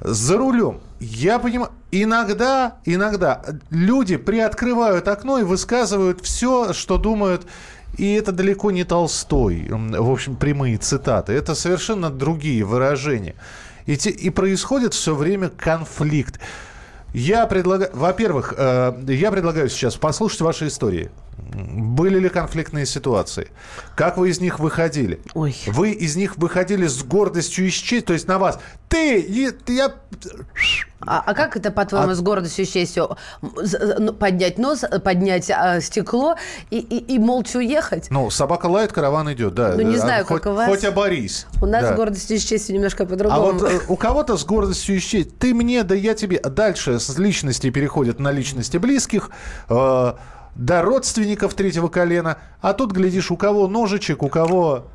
[0.00, 0.80] За рулем.
[1.00, 7.46] Я понимаю, иногда, иногда люди приоткрывают окно и высказывают все, что думают.
[7.96, 11.32] И это далеко не Толстой, в общем, прямые цитаты.
[11.32, 13.34] Это совершенно другие выражения.
[13.86, 16.38] И, те, и происходит все время конфликт.
[17.16, 21.10] Я предлагаю, во-первых, э, я предлагаю сейчас послушать ваши истории.
[21.38, 23.48] Были ли конфликтные ситуации?
[23.94, 25.20] Как вы из них выходили?
[25.32, 25.56] Ой.
[25.66, 28.60] Вы из них выходили с гордостью и честью, то есть на вас.
[28.90, 29.94] Ты, я,
[31.00, 35.80] А, а как это, по-твоему, А- с гордостью и честью ну, поднять нос, поднять а,
[35.80, 36.36] стекло
[36.70, 38.08] и, и, и молча уехать?
[38.10, 39.74] Ну, собака лает, караван идет, да.
[39.76, 40.68] Ну, не А знаю, хоть, как у вас.
[40.68, 41.46] Хоть оборись.
[41.60, 41.92] У нас Да.
[41.92, 43.52] с гордостью и честью немножко А по-другому.
[43.58, 45.38] вот э, у кого-то с гордостью исчезнет.
[45.38, 46.40] Ты мне, да я тебе.
[46.40, 49.30] Дальше с личности переходят на личности близких,
[49.68, 50.12] э,
[50.54, 52.38] до родственников третьего колена.
[52.62, 54.86] А тут, глядишь, у кого ножичек, у кого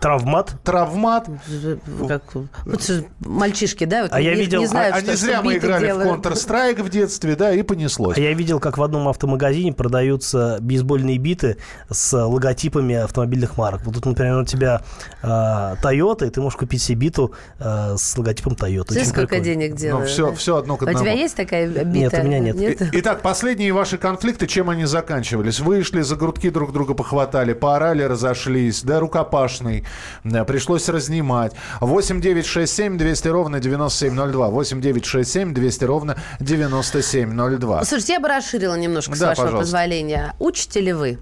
[0.00, 0.52] Травмат.
[0.62, 1.26] травмат.
[2.08, 2.80] Как, вот
[3.20, 4.02] мальчишки, да?
[4.02, 6.24] вот А я видел- не знают, а, что, не зря мы играли делают.
[6.24, 8.16] в Counter-Strike в детстве, да, и понеслось.
[8.16, 11.56] А я видел, как в одном автомагазине продаются бейсбольные биты
[11.90, 13.82] с логотипами автомобильных марок.
[13.84, 14.82] Вот тут, например, у тебя
[15.22, 18.92] э, Toyota, и ты можешь купить себе биту э, с логотипом Toyota.
[18.92, 19.44] Знаешь, Очень сколько прикольно.
[19.44, 20.08] денег делают?
[20.10, 20.36] все, да?
[20.36, 21.04] все одно к А у одному.
[21.06, 21.84] тебя есть такая бита?
[21.84, 22.56] Нет, у меня нет.
[22.60, 25.60] И- Итак, последние ваши конфликты, чем они заканчивались?
[25.60, 29.84] Вышли, за грудки друг друга похватали, поорали, разошлись, да, рукопашный,
[30.46, 31.52] пришлось разнимать.
[31.80, 34.48] 8 9 6 7 200 ровно 9702.
[34.48, 37.84] 8 9 6 7 200 ровно 9702.
[37.84, 39.64] Слушайте, я бы расширила немножко, с Да, вашего пожалуйста.
[39.66, 40.34] позволения.
[40.38, 41.18] Учите ли вы?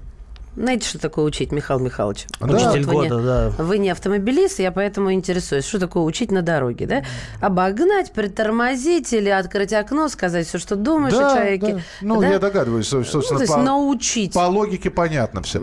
[0.57, 2.27] Знаете, что такое учить, Михаил Михайлович?
[2.41, 2.47] Да.
[2.47, 3.51] Учитель Вот вы года, не, да.
[3.59, 5.65] Вы не автомобилист, я поэтому интересуюсь.
[5.65, 7.03] Что такое учить на дороге, да?
[7.41, 11.75] Обогнать, притормозить или открыть окно, сказать все, что думаешь о человеке.
[11.75, 11.81] да.
[12.03, 12.29] Ну, Да?
[12.29, 14.33] я догадываюсь, со- Ну, собственно, то есть по, научить.
[14.33, 15.61] по логике понятно все.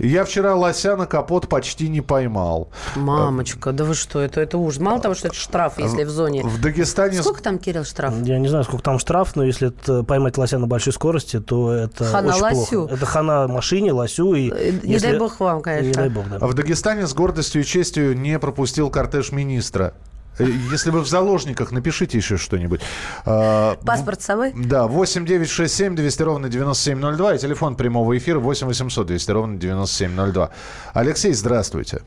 [0.00, 2.68] Я вчера лося на капот почти не поймал.
[2.96, 4.80] Мамочка, да вы что, это, это ужас.
[4.80, 6.42] Мало того, что это штраф, если в зоне.
[6.44, 7.20] В Дагестане...
[7.22, 8.14] Сколько там, Кирилл, штраф?
[8.24, 11.72] Я не знаю, сколько там штраф, но если это поймать лося на большой скорости, то
[11.72, 12.70] это Хана очень лосю.
[12.80, 12.94] плохо.
[12.94, 14.33] Это хана машине, лосю.
[14.34, 14.50] И
[14.82, 15.86] Не если- дай бог вам, конечно.
[15.88, 16.38] Не дай бог, да.
[16.46, 19.94] В Дагестане с гордостью и честью не пропустил кортеж министра.
[20.38, 22.80] Э, Если вы в заложниках, напишите еще что-нибудь.
[23.24, 24.52] А, Паспорт с собой?
[24.54, 29.30] Да, 8 9 6 7 200 ровно 9702 и телефон прямого эфира 8 800 200
[29.30, 30.50] ровно 9702.
[30.92, 32.02] Алексей, здравствуйте.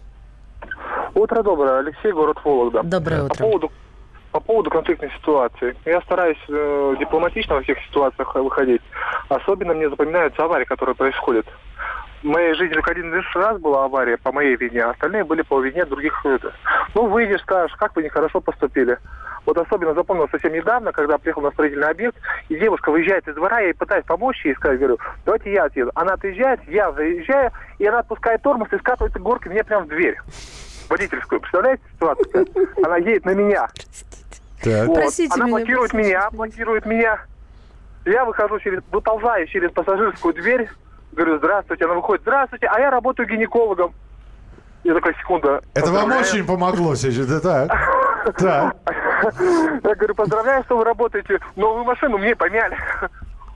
[1.15, 2.83] Утро доброе, Алексей, город Вологда.
[2.83, 3.43] Доброе По утро.
[3.45, 3.71] поводу,
[4.31, 5.75] по поводу конфликтной ситуации.
[5.85, 8.81] Я стараюсь э, дипломатично во всех ситуациях выходить.
[9.29, 11.45] Особенно мне запоминаются аварии, которые происходят.
[12.27, 15.43] В моей жизни только один лишь раз была авария по моей вине, а остальные были
[15.43, 16.25] по вине других.
[16.25, 16.51] это.
[16.93, 18.97] Ну, выйдешь, скажешь, как вы нехорошо поступили.
[19.45, 22.17] Вот особенно запомнил совсем недавно, когда приехал на строительный объект,
[22.49, 25.89] и девушка выезжает из двора, я ей пытаюсь помочь ей сказать, говорю, давайте я отъеду.
[25.95, 30.19] Она отъезжает, я заезжаю, и она отпускает тормоз и скатывается горкой мне прямо в дверь
[30.89, 31.39] водительскую.
[31.39, 32.45] Представляете ситуацию?
[32.83, 33.69] Она едет на меня.
[34.61, 34.87] Так.
[34.87, 34.95] Вот.
[34.95, 36.09] Простите Она меня, блокирует простите.
[36.09, 37.19] меня, блокирует меня.
[38.03, 40.67] Я выхожу через, выползаю через пассажирскую дверь,
[41.17, 41.85] говорю, здравствуйте.
[41.85, 43.93] Она выходит, здравствуйте, а я работаю гинекологом.
[44.83, 45.61] Я такая, секунда.
[45.73, 47.71] Это вам очень помогло сейчас, да так?
[48.37, 48.75] Так.
[49.83, 51.39] Я говорю, поздравляю, что вы работаете.
[51.55, 52.77] Новую машину мне помяли.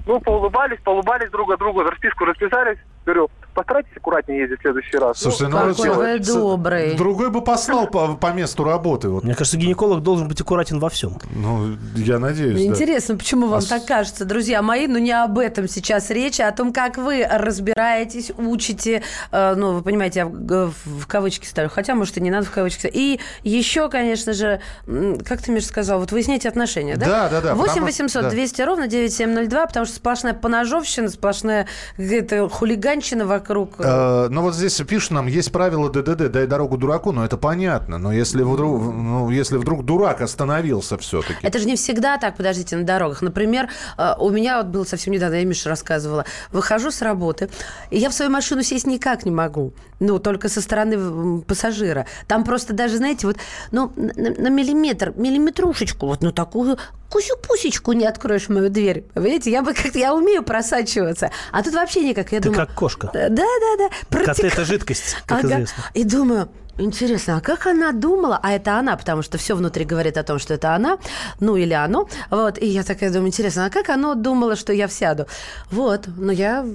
[0.05, 2.77] Ну, поулыбались, поулыбались друг от друга, расписку расписались.
[3.05, 5.19] Говорю, постарайтесь аккуратнее ездить в следующий раз.
[5.19, 6.95] Слушайте, Ну, ну, какой вы добрый.
[6.95, 9.09] Другой бы послал по, по месту работы.
[9.09, 9.23] Вот.
[9.23, 11.17] Мне кажется, гинеколог должен быть аккуратен во всем.
[11.35, 12.73] Ну, я надеюсь, Мне да.
[12.73, 16.47] Интересно, почему вам А так кажется, друзья мои, но не об этом сейчас речь, а
[16.47, 21.69] о том, как вы разбираетесь, учите, э, ну, вы понимаете, я в, в кавычки ставлю,
[21.69, 22.95] хотя, может, и не надо в кавычки ставить.
[22.95, 27.05] И еще, конечно же, как ты, Миша, сказал, вот выясняйте отношения, да?
[27.05, 28.29] Да, да, да, 8 потому- 800 да.
[28.29, 33.40] 200 ровно 9702, потому что сплошная поножовщина, сплошная какая-то хулиганщина вокруг.
[33.83, 37.97] Э, ну вот здесь пишут нам, есть правило ДДД, дай дорогу дураку, но это понятно.
[37.97, 41.45] Но если вдруг, ну, если вдруг дурак остановился все-таки.
[41.45, 43.21] Это же не всегда так, подождите, на дорогах.
[43.21, 47.49] Например, э, у меня вот было совсем недавно, я Миша рассказывала, выхожу с работы,
[47.89, 49.73] и я в свою машину сесть никак не могу.
[49.99, 52.05] Ну, только со стороны пассажира.
[52.27, 53.37] Там просто даже, знаете, вот,
[53.71, 56.77] ну, на, на миллиметр, миллиметрушечку, вот, ну, такую
[57.11, 59.03] кусю-пусечку не откроешь мою дверь.
[59.13, 61.29] Понимаете, я бы как-то, я умею просачиваться.
[61.51, 62.31] А тут вообще никак.
[62.31, 63.09] Я Ты думаю, как кошка.
[63.13, 63.45] Да, да,
[63.77, 63.89] да.
[64.09, 65.53] Коты протека- это жидкость, как Ага.
[65.55, 65.83] известно.
[65.93, 68.39] И думаю, интересно, а как она думала?
[68.41, 70.97] А это она, потому что все внутри говорит о том, что это она,
[71.39, 72.07] ну или оно.
[72.29, 75.27] Вот, и я такая думаю, интересно, а как оно думало, что я всяду?
[75.69, 76.65] Вот, но я...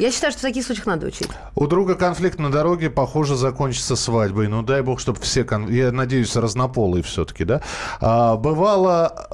[0.00, 1.28] Я считаю, что в таких случаях надо учить.
[1.54, 4.48] У друга конфликт на дороге, похоже, закончится свадьбой.
[4.48, 7.60] Ну, дай бог, чтобы все, кон- я надеюсь, разнополые все-таки, да?
[8.00, 9.28] А, бывало,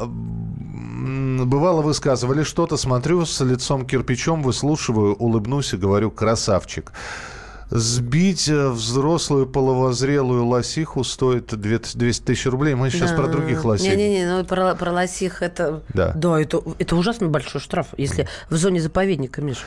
[1.44, 6.92] бывало, высказывали что-то, смотрю с лицом кирпичом, выслушиваю, улыбнусь и говорю «красавчик».
[7.68, 12.74] Сбить э, взрослую половозрелую лосиху стоит 200 200 тысяч рублей.
[12.76, 13.88] Мы сейчас про других лосих.
[13.88, 15.83] Не-не-не, ну про, про лосих это...
[15.88, 16.12] Да.
[16.14, 19.64] Да, это, это ужасно большой штраф, если в зоне заповедника, Миша.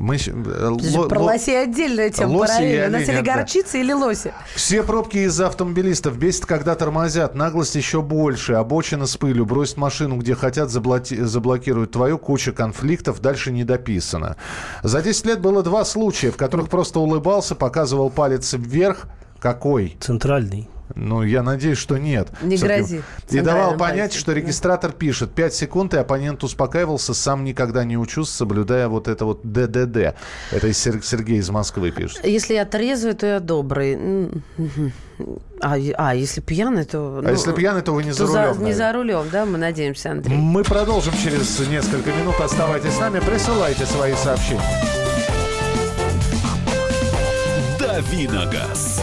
[0.00, 2.96] Мы э, Подожди, ло- про ло- лосей отдельная тема лоси параллельно.
[2.96, 3.34] У нас или да.
[3.36, 4.32] горчица, или лоси.
[4.56, 7.34] Все пробки из-за автомобилистов бесит, когда тормозят.
[7.34, 8.54] Наглость еще больше.
[8.54, 9.44] Обочина с пылью.
[9.44, 12.18] Бросить машину, где хотят, заблоти- заблокируют твою.
[12.18, 13.20] Куча конфликтов.
[13.20, 14.36] Дальше не дописано.
[14.82, 19.06] За 10 лет было два случая, в которых просто улыбался, показывал палец вверх.
[19.38, 19.96] Какой?
[20.00, 20.68] Центральный.
[20.94, 22.28] Ну, я надеюсь, что нет.
[22.42, 23.02] Не грози.
[23.30, 24.38] И давал понять, пальцем, что да.
[24.38, 29.40] регистратор пишет 5 секунд, и оппонент успокаивался, сам никогда не учусь, соблюдая вот это вот
[29.42, 30.14] ДДД.
[30.50, 32.24] Это Сергей из Москвы пишет.
[32.24, 33.98] Если я трезвый, то я добрый.
[35.60, 37.22] А, а если пьяный, то...
[37.24, 38.74] А если пьяный, то вы не за то рулем, Не наверное.
[38.74, 40.34] за рулем, да, мы надеемся, Андрей.
[40.36, 42.40] Мы продолжим через несколько минут.
[42.40, 44.62] Оставайтесь с нами, присылайте свои сообщения.
[47.78, 49.02] Давиногаз.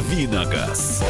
[0.00, 1.02] Давиногаз.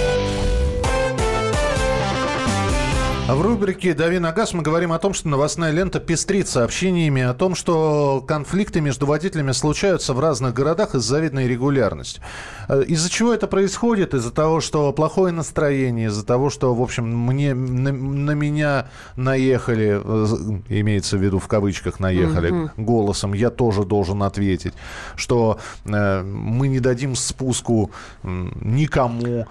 [3.33, 7.33] В рубрике «Дави на газ» мы говорим о том, что новостная лента пестрит сообщениями о
[7.33, 12.21] том, что конфликты между водителями случаются в разных городах из завидной регулярности.
[12.69, 14.15] Э, Из-за чего это происходит?
[14.15, 20.01] Из-за того, что плохое настроение, из-за того, что, в общем, мне, на, на меня наехали,
[20.03, 22.71] э, имеется в виду в кавычках наехали, Мгм.
[22.79, 24.75] голосом, я тоже должен ответить,
[25.15, 27.93] что э, мы не дадим спуску
[28.25, 29.47] никому.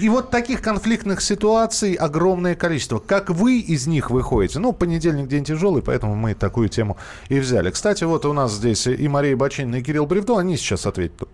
[0.00, 2.75] И вот таких конфликтных ситуаций огромное количество.
[3.00, 4.58] Как вы из них выходите?
[4.58, 6.96] Ну, понедельник день тяжелый, поэтому мы такую тему
[7.28, 7.70] и взяли.
[7.70, 11.28] Кстати, вот у нас здесь и Мария Бачинина, и Кирилл Бревдо, они сейчас ответят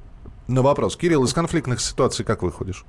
[0.49, 0.97] на вопрос.
[0.97, 2.85] Кирилл, из конфликтных ситуаций как выходишь?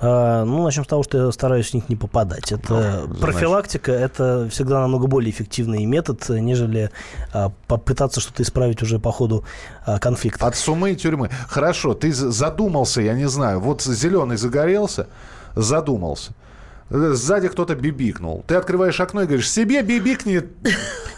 [0.00, 2.52] А, ну, начнем с того, что я стараюсь в них не попадать.
[2.52, 6.90] Это Ну, профилактика, это всегда намного более эффективный метод, нежели
[7.32, 9.44] а, попытаться что-то исправить уже по ходу
[9.84, 10.46] а, конфликта.
[10.46, 11.30] От сумы и тюрьмы.
[11.48, 15.08] Хорошо, ты задумался, я не знаю, вот зеленый загорелся,
[15.54, 16.32] задумался.
[16.90, 18.44] Сзади кто-то бибикнул.
[18.46, 20.42] Ты открываешь окно и говоришь, себе бибикни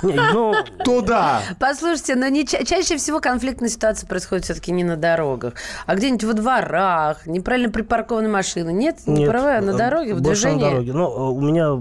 [0.02, 0.54] ну,
[0.84, 1.42] туда.
[1.58, 5.54] Послушайте, но не ча- чаще всего конфликтная ситуация происходит все-таки не на дорогах,
[5.86, 8.72] а где-нибудь во дворах, неправильно припаркованные машины.
[8.72, 10.62] Нет, не права, на э, дороге, в движении.
[10.62, 10.92] на дороге.
[10.92, 11.80] Ну, э, у меня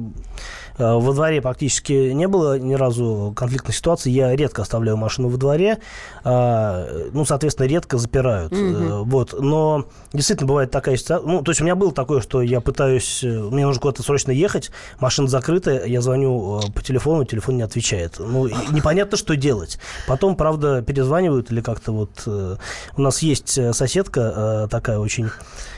[0.97, 4.09] во дворе практически не было ни разу конфликтной ситуации.
[4.09, 5.77] Я редко оставляю машину во дворе.
[6.23, 8.53] А, Ну, соответственно, редко запирают.
[8.53, 9.33] Э, Вот.
[9.39, 11.27] Но действительно бывает такая ситуация.
[11.27, 13.23] Ну, то есть у меня было такое, что я пытаюсь...
[13.23, 17.63] э, Мне нужно куда-то срочно ехать, машина закрыта, я звоню э, по телефону, телефон не
[17.63, 18.15] отвечает.
[18.19, 19.79] Ну, непонятно, что делать.
[20.07, 22.11] Потом, правда, перезванивают или как-то вот...
[22.25, 22.55] э,
[22.97, 25.29] У нас есть э, соседка э, такая очень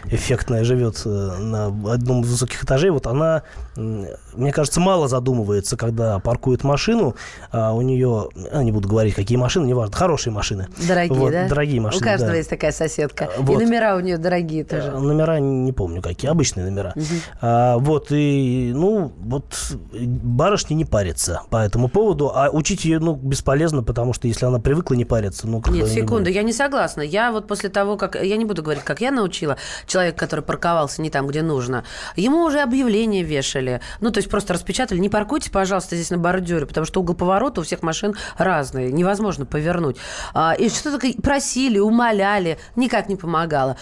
[0.06, 2.90] эффектная, живет э, на одном из высоких этажей.
[2.90, 3.44] Вот она,
[3.76, 7.16] мне кажется, мало задумывается, когда паркует машину.
[7.52, 10.68] А у нее, а, не буду говорить, какие машины, неважно, хорошие машины.
[10.88, 11.48] Дорогие, Вот, да?
[11.48, 12.38] Дорогие машины, У каждого да.
[12.38, 13.30] есть такая соседка.
[13.38, 13.62] Вот.
[13.62, 14.92] И номера у нее дорогие Э, тоже.
[14.92, 16.94] Номера не помню какие, обычные номера.
[17.42, 19.46] А, вот, и, ну, вот
[19.92, 24.60] барышня не парится по этому поводу, а учить ее, ну, бесполезно, потому что если она
[24.60, 27.02] привыкла не париться, ну, как Нет, не секунду, я не согласна.
[27.02, 28.16] Я вот после того, как...
[28.22, 31.84] Я не буду говорить, как я научила человека, который парковался не там, где нужно.
[32.16, 33.63] Ему уже объявление вешали.
[34.00, 35.00] Ну, то есть просто распечатали.
[35.00, 38.92] Не паркуйте, пожалуйста, здесь на бордюре, потому что угол поворота у всех машин разный.
[38.92, 39.98] Невозможно повернуть.
[40.34, 42.58] А, И что-то просили, умоляли.
[42.76, 43.78] Никак не помогало.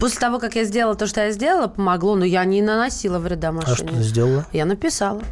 [0.00, 3.52] После того, как я сделала то, что я сделала, помогло, но я не наносила вреда
[3.52, 3.72] машине.
[3.72, 4.46] А что ты сделала?
[4.52, 5.22] Я написала.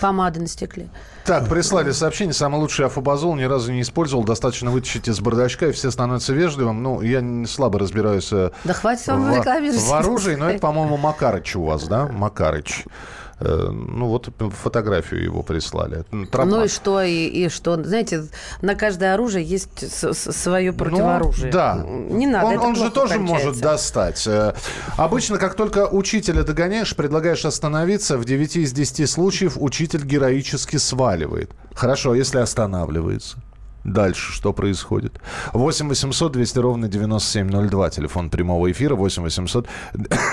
[0.00, 0.88] Помады на стекле.
[1.24, 2.32] Так, прислали сообщение.
[2.34, 4.24] Самый лучший афобазол ни разу не использовал.
[4.24, 6.82] Достаточно вытащить из бардачка, и все становятся вежливым.
[6.82, 10.96] Ну, я не слабо разбираюсь э, Да хватит вам в, в оружии, но это, по-моему,
[10.98, 12.06] Макарыч у вас, да?
[12.06, 12.84] Макарыч.
[13.38, 14.28] Э, Ну, вот
[14.62, 16.04] фотографию его прислали.
[16.30, 16.44] Тропа.
[16.48, 17.82] Ну и что, и, и что?
[17.82, 18.24] Знаете,
[18.62, 19.70] на каждое оружие есть
[20.14, 21.46] свое противоружие.
[21.46, 21.84] Ну, да.
[21.86, 23.46] Не надо, Он, он же тоже кончается.
[23.46, 24.26] может достать.
[24.26, 24.54] Э,
[24.96, 31.50] Обычно, как только учителя догоняешь, предлагаешь остановиться, в 9 из 10 случаев учитель героически сваливает.
[31.74, 33.36] Хорошо, если останавливается.
[33.86, 35.20] Дальше что происходит?
[35.52, 37.90] 8 800 200 ровно 9702.
[37.90, 39.68] Телефон прямого эфира 8 800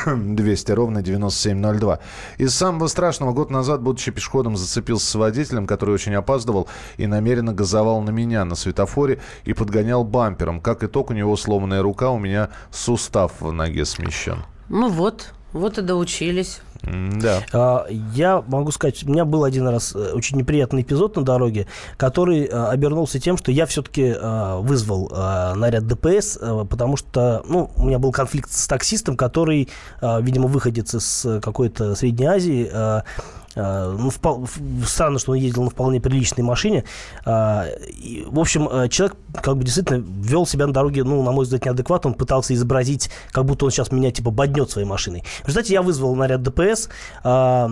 [0.08, 2.00] 200 ровно 9702.
[2.40, 7.54] Из самого страшного, год назад, будучи пешеходом, зацепился с водителем, который очень опаздывал и намеренно
[7.54, 10.60] газовал на меня на светофоре и подгонял бампером.
[10.60, 14.46] Как итог, у него сломанная рука, у меня сустав в ноге смещен.
[14.70, 16.62] Ну вот, вот и доучились.
[16.84, 17.42] Да.
[17.54, 21.68] А, Я могу сказать, у меня был один раз э, очень неприятный эпизод на дороге,
[21.98, 24.14] который э, обернулся тем, что я все-таки
[24.60, 26.38] вызвал э, наряд ДПС,
[26.70, 29.70] потому что ну, у меня был конфликт с таксистом, который,
[30.02, 32.72] видимо, выходец из какой-то Средней Азии,
[33.56, 34.48] ну, впол...
[34.86, 36.84] странно, что он ездил на вполне приличной машине.
[37.26, 37.66] Э,
[38.28, 41.66] в общем, э, человек как бы действительно вел себя на дороге, ну, на мой взгляд,
[41.66, 42.12] неадекватно.
[42.12, 45.24] Он пытался изобразить, как будто он сейчас меня типа боднет своей машиной.
[45.46, 46.90] Результате я вызвал наряд ДПС,
[47.24, 47.68] э,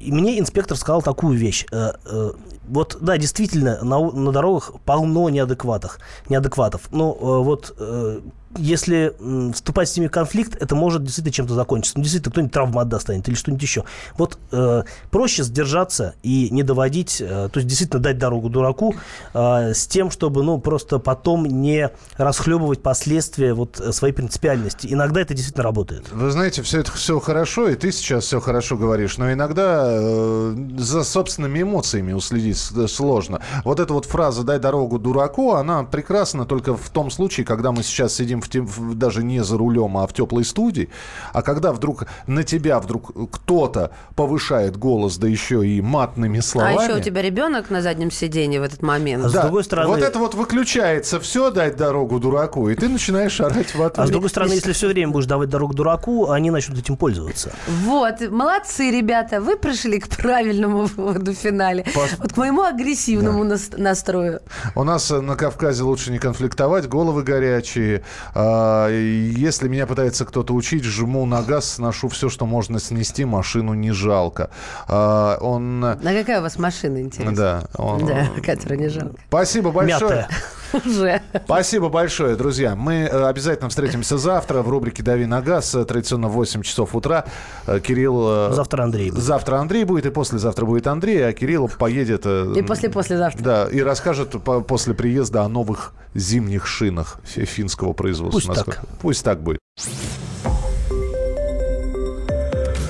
[0.00, 1.66] и мне инспектор сказал такую вещь.
[1.72, 2.32] Э, э,
[2.68, 5.98] вот, да, действительно, на, на дорогах полно неадекватов.
[6.28, 6.82] неадекватов.
[6.92, 8.20] Но э, вот э,
[8.56, 9.14] если
[9.52, 11.96] вступать с ними в конфликт, это может действительно чем-то закончиться.
[11.96, 13.84] Ну, действительно, кто-нибудь травмат достанет или что-нибудь еще.
[14.16, 18.94] Вот э, проще сдержаться и не доводить, э, то есть действительно дать дорогу дураку
[19.34, 24.88] э, с тем, чтобы, ну, просто потом не расхлебывать последствия вот э, своей принципиальности.
[24.90, 26.10] Иногда это действительно работает.
[26.10, 30.56] Вы знаете, все это все хорошо, и ты сейчас все хорошо говоришь, но иногда э,
[30.78, 33.40] за собственными эмоциями уследить сложно.
[33.64, 37.82] Вот эта вот фраза «дай дорогу дураку», она прекрасна только в том случае, когда мы
[37.82, 40.88] сейчас сидим в тем, в, даже не за рулем, а в теплой студии,
[41.32, 46.78] а когда вдруг на тебя вдруг кто-то повышает голос, да еще и матными словами.
[46.78, 49.24] А еще у тебя ребенок на заднем сиденье в этот момент.
[49.24, 49.88] А да, с другой стороны...
[49.88, 53.98] Вот это вот выключается все, дать дорогу дураку, и ты начинаешь орать в ответ.
[53.98, 57.52] А с другой стороны, если все время будешь давать дорогу дураку, они начнут этим пользоваться.
[57.84, 61.84] Вот, молодцы, ребята, вы пришли к правильному выводу в финале.
[61.94, 62.10] Пос...
[62.18, 63.56] Вот к моему агрессивному да.
[63.78, 64.40] настрою.
[64.74, 70.84] У нас на Кавказе лучше не конфликтовать, головы горячие, а, если меня пытается кто-то учить,
[70.84, 74.50] жму на газ, сношу все, что можно снести, машину не жалко.
[74.88, 75.80] А, он...
[75.80, 77.36] На какая у вас машина, интересно?
[77.36, 77.64] Да.
[77.76, 78.06] Он...
[78.06, 79.16] Да, которая не жалко.
[79.28, 80.00] Спасибо большое.
[80.00, 80.28] Мятая.
[80.72, 81.22] Уже.
[81.44, 82.76] Спасибо большое, друзья.
[82.76, 85.74] Мы э, обязательно встретимся завтра в рубрике «Дави на газ».
[85.74, 87.24] Э, традиционно в 8 часов утра.
[87.66, 88.52] Э, Кирилл...
[88.52, 89.22] Завтра Андрей будет.
[89.22, 92.26] Завтра Андрей будет, и послезавтра будет Андрей, а Кирилл поедет...
[92.26, 93.42] И после-послезавтра.
[93.42, 98.52] Да, и расскажет после приезда о новых зимних шинах финского производства.
[98.52, 98.84] Пусть так.
[99.00, 99.58] Пусть так будет.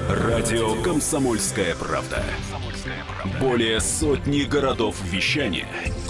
[0.08, 2.22] Радио «Комсомольская правда».
[3.40, 5.66] Более сотни городов вещания–